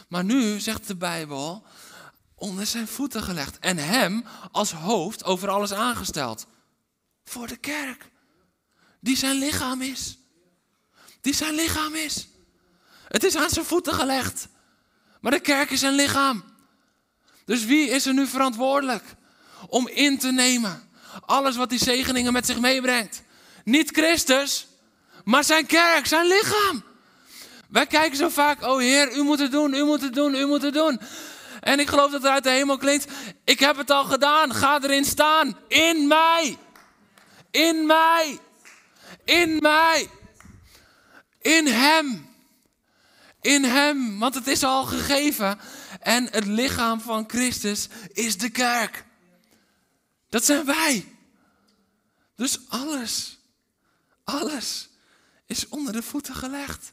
[0.08, 1.64] Maar nu zegt de Bijbel,
[2.36, 3.60] onder zijn voeten gelegd.
[3.60, 6.48] En hem als hoofd over alles aangesteld.
[7.24, 8.12] Voor de kerk.
[9.00, 10.18] Die zijn lichaam is.
[11.22, 12.28] Die zijn lichaam is.
[13.08, 14.48] Het is aan zijn voeten gelegd.
[15.22, 16.44] Maar de kerk is zijn lichaam.
[17.50, 19.04] Dus wie is er nu verantwoordelijk
[19.68, 20.90] om in te nemen
[21.26, 23.24] alles wat die zegeningen met zich meebrengt?
[23.64, 24.68] Niet Christus,
[25.24, 26.84] maar zijn kerk, zijn lichaam.
[27.70, 30.46] Wij kijken zo vaak, oh Heer, u moet het doen, u moet het doen, u
[30.46, 31.00] moet het doen.
[31.60, 33.12] En ik geloof dat het uit de hemel klinkt,
[33.44, 35.58] ik heb het al gedaan, ga erin staan.
[35.68, 36.58] In mij.
[37.52, 38.40] In mij.
[39.26, 40.10] In mij.
[41.42, 42.30] In Hem.
[43.42, 45.60] In Hem, want het is al gegeven.
[46.00, 49.06] En het lichaam van Christus is de kerk.
[50.30, 51.16] Dat zijn wij.
[52.36, 53.40] Dus alles,
[54.24, 54.90] alles
[55.46, 56.92] is onder de voeten gelegd.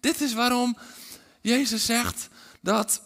[0.00, 0.78] Dit is waarom
[1.40, 2.28] Jezus zegt
[2.60, 3.02] dat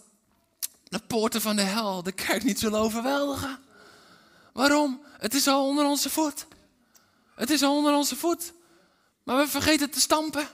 [0.89, 3.59] de poorten van de hel de kerk niet zullen overweldigen.
[4.53, 5.03] Waarom?
[5.19, 6.47] Het is al onder onze voet.
[7.35, 8.53] Het is al onder onze voet.
[9.23, 10.49] Maar we vergeten te stampen.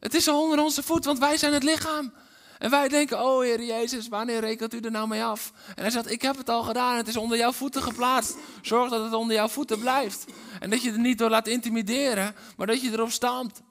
[0.00, 2.12] Het is al onder onze voet, want wij zijn het lichaam.
[2.58, 5.52] En wij denken, oh Heer Jezus, wanneer rekent u er nou mee af?
[5.74, 8.36] En hij zegt, ik heb het al gedaan, het is onder jouw voeten geplaatst.
[8.62, 10.24] Zorg dat het onder jouw voeten blijft.
[10.60, 13.62] En dat je er niet door laat intimideren, maar dat je erop stampt.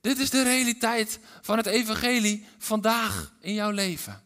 [0.00, 4.22] Dit is de realiteit van het evangelie vandaag in jouw leven.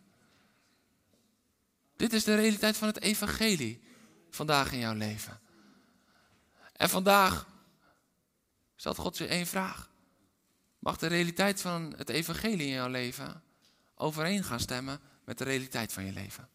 [1.97, 3.83] Dit is de realiteit van het evangelie
[4.30, 5.41] vandaag in jouw leven.
[6.72, 7.47] En vandaag
[8.76, 9.91] stelt God je één vraag.
[10.83, 13.43] Mag de realiteit van het evangelie in jouw leven
[13.95, 16.49] overeen gaan stemmen met de realiteit van je leven?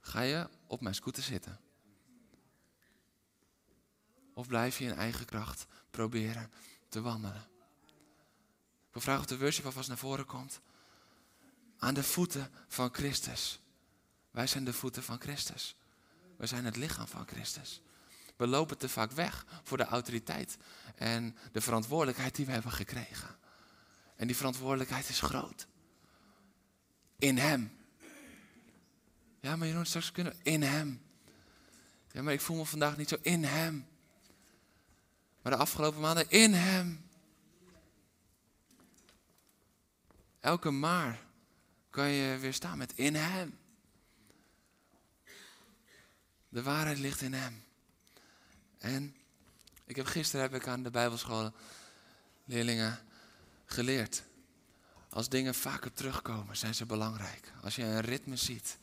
[0.00, 1.60] Ga je op mijn scooter zitten?
[4.32, 6.50] Of blijf je in eigen kracht proberen
[6.88, 7.48] te wandelen?
[8.86, 10.60] Ik wil vragen of de worship alvast naar voren komt.
[11.78, 13.60] Aan de voeten van Christus.
[14.30, 15.76] Wij zijn de voeten van Christus.
[16.36, 17.82] Wij zijn het lichaam van Christus.
[18.44, 20.56] We lopen te vaak weg voor de autoriteit
[20.94, 23.36] en de verantwoordelijkheid die we hebben gekregen.
[24.16, 25.66] En die verantwoordelijkheid is groot.
[27.18, 27.76] In Hem.
[29.40, 31.02] Ja, maar Jeroen, straks kunnen in Hem.
[32.10, 33.86] Ja, maar ik voel me vandaag niet zo in Hem.
[35.42, 37.06] Maar de afgelopen maanden in Hem.
[40.40, 41.20] Elke maar
[41.90, 43.58] kan je weer staan met in Hem.
[46.48, 47.63] De waarheid ligt in Hem.
[48.84, 49.16] En
[49.84, 51.54] ik heb, gisteren heb ik aan de Bijbelscholen
[52.44, 52.98] leerlingen
[53.64, 54.22] geleerd.
[55.08, 57.52] Als dingen vaker terugkomen, zijn ze belangrijk.
[57.62, 58.78] Als je een ritme ziet,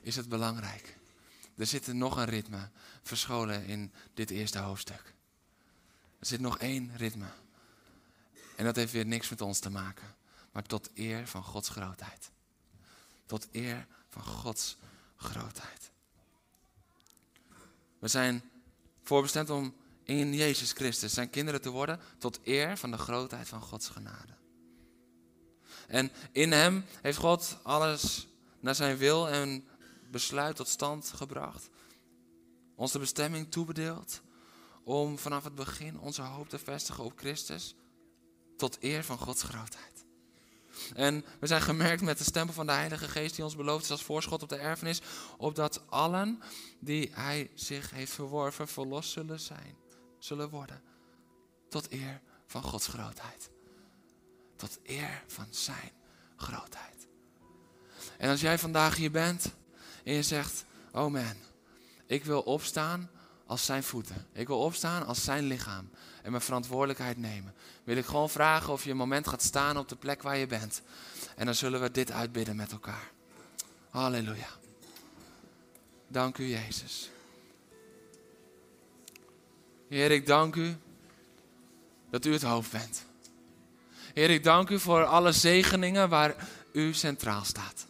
[0.00, 0.96] is het belangrijk.
[1.56, 2.68] Er zit nog een ritme
[3.02, 5.14] verscholen in dit eerste hoofdstuk.
[6.18, 7.28] Er zit nog één ritme.
[8.56, 10.14] En dat heeft weer niks met ons te maken.
[10.52, 12.30] Maar tot eer van Gods grootheid.
[13.26, 14.76] Tot eer van Gods
[15.16, 15.90] grootheid.
[17.98, 18.42] We zijn
[19.08, 23.60] voorbestemd om in Jezus Christus zijn kinderen te worden tot eer van de grootheid van
[23.60, 24.32] Gods genade.
[25.86, 28.26] En in Hem heeft God alles
[28.60, 29.68] naar zijn wil en
[30.10, 31.68] besluit tot stand gebracht.
[32.74, 34.20] Ons de bestemming toebedeeld
[34.84, 37.74] om vanaf het begin onze hoop te vestigen op Christus
[38.56, 39.97] tot eer van Gods grootheid.
[40.94, 43.90] En we zijn gemerkt met de stempel van de Heilige Geest die ons beloofd is
[43.90, 45.00] als voorschot op de erfenis,
[45.36, 46.42] opdat allen
[46.80, 49.76] die Hij zich heeft verworven verlost zullen zijn,
[50.18, 50.82] zullen worden.
[51.68, 53.50] Tot eer van Gods grootheid.
[54.56, 55.92] Tot eer van Zijn
[56.36, 57.06] grootheid.
[58.18, 59.54] En als jij vandaag hier bent
[60.04, 61.34] en je zegt, oh man,
[62.06, 63.10] ik wil opstaan
[63.46, 64.26] als zijn voeten.
[64.32, 65.90] Ik wil opstaan als zijn lichaam
[66.28, 67.54] en mijn verantwoordelijkheid nemen.
[67.84, 70.46] Wil ik gewoon vragen of je een moment gaat staan op de plek waar je
[70.46, 70.82] bent.
[71.36, 73.10] En dan zullen we dit uitbidden met elkaar.
[73.90, 74.48] Halleluja.
[76.08, 77.10] Dank u Jezus.
[79.88, 80.76] Heer, ik dank u
[82.10, 83.04] dat u het hoofd bent.
[84.14, 86.34] Heer, ik dank u voor alle zegeningen waar
[86.72, 87.86] u centraal staat.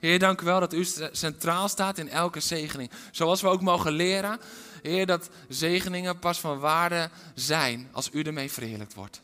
[0.00, 2.90] Heer, dank u wel dat u centraal staat in elke zegening.
[3.10, 4.40] Zoals we ook mogen leren
[4.86, 9.22] Heer, dat zegeningen pas van waarde zijn als u ermee verheerlijkt wordt.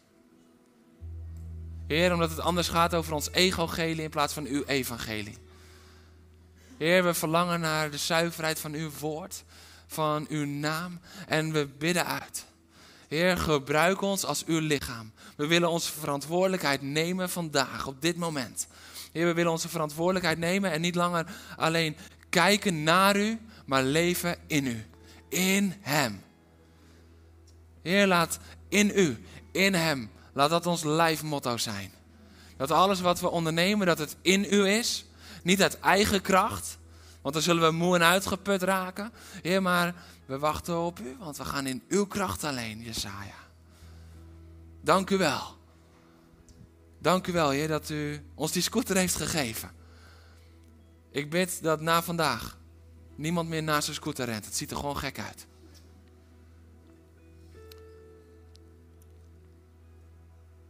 [1.86, 5.38] Heer, omdat het anders gaat over ons evangelie in plaats van uw evangelie.
[6.78, 9.44] Heer, we verlangen naar de zuiverheid van uw woord,
[9.86, 12.44] van uw naam en we bidden uit.
[13.08, 15.12] Heer, gebruik ons als uw lichaam.
[15.36, 18.66] We willen onze verantwoordelijkheid nemen vandaag, op dit moment.
[19.12, 21.96] Heer, we willen onze verantwoordelijkheid nemen en niet langer alleen
[22.28, 24.86] kijken naar u, maar leven in u.
[25.32, 26.22] In Hem.
[27.82, 31.92] Heer, laat in u, in Hem, laat dat ons lijfmotto zijn.
[32.56, 35.04] Dat alles wat we ondernemen, dat het in u is.
[35.42, 36.78] Niet uit eigen kracht,
[37.22, 39.12] want dan zullen we moe en uitgeput raken.
[39.42, 39.94] Heer, maar
[40.26, 43.40] we wachten op u, want we gaan in uw kracht alleen, Jesaja.
[44.80, 45.56] Dank u wel.
[46.98, 49.70] Dank u wel, Heer, dat u ons die scooter heeft gegeven.
[51.10, 52.60] Ik bid dat na vandaag
[53.14, 54.44] niemand meer naast zijn scooter rent.
[54.44, 55.46] Het ziet er gewoon gek uit.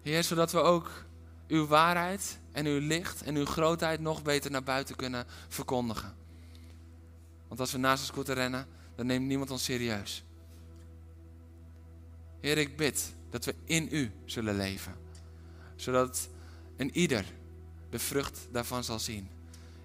[0.02, 0.90] Heer, zodat we ook
[1.48, 6.14] uw waarheid en uw licht en uw grootheid nog beter naar buiten kunnen verkondigen.
[7.48, 10.24] Want als we naast een scooter rennen, dan neemt niemand ons serieus.
[12.40, 14.94] Heer, ik bid dat we in u zullen leven.
[15.76, 16.28] Zodat
[16.76, 17.24] een ieder
[17.90, 19.28] de vrucht daarvan zal zien.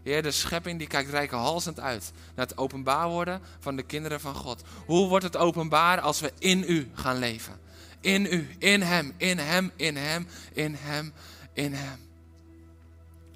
[0.08, 4.36] Heer, de schepping die kijkt rijkenhalsend uit naar het openbaar worden van de kinderen van
[4.36, 4.64] God.
[4.86, 7.60] Hoe wordt het openbaar als we in u gaan leven?
[8.00, 11.14] In u, in hem, in hem, in hem, in hem,
[11.54, 12.00] in hem.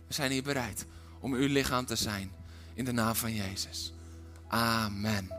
[0.08, 0.86] We zijn hier bereid
[1.20, 2.32] om uw lichaam te zijn
[2.74, 3.94] in de naam van Jezus.
[4.48, 5.32] Amen.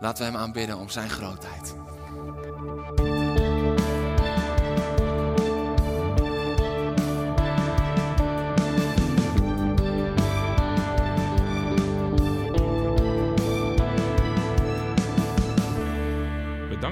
[0.00, 1.74] Laten we hem aanbidden om zijn grootheid.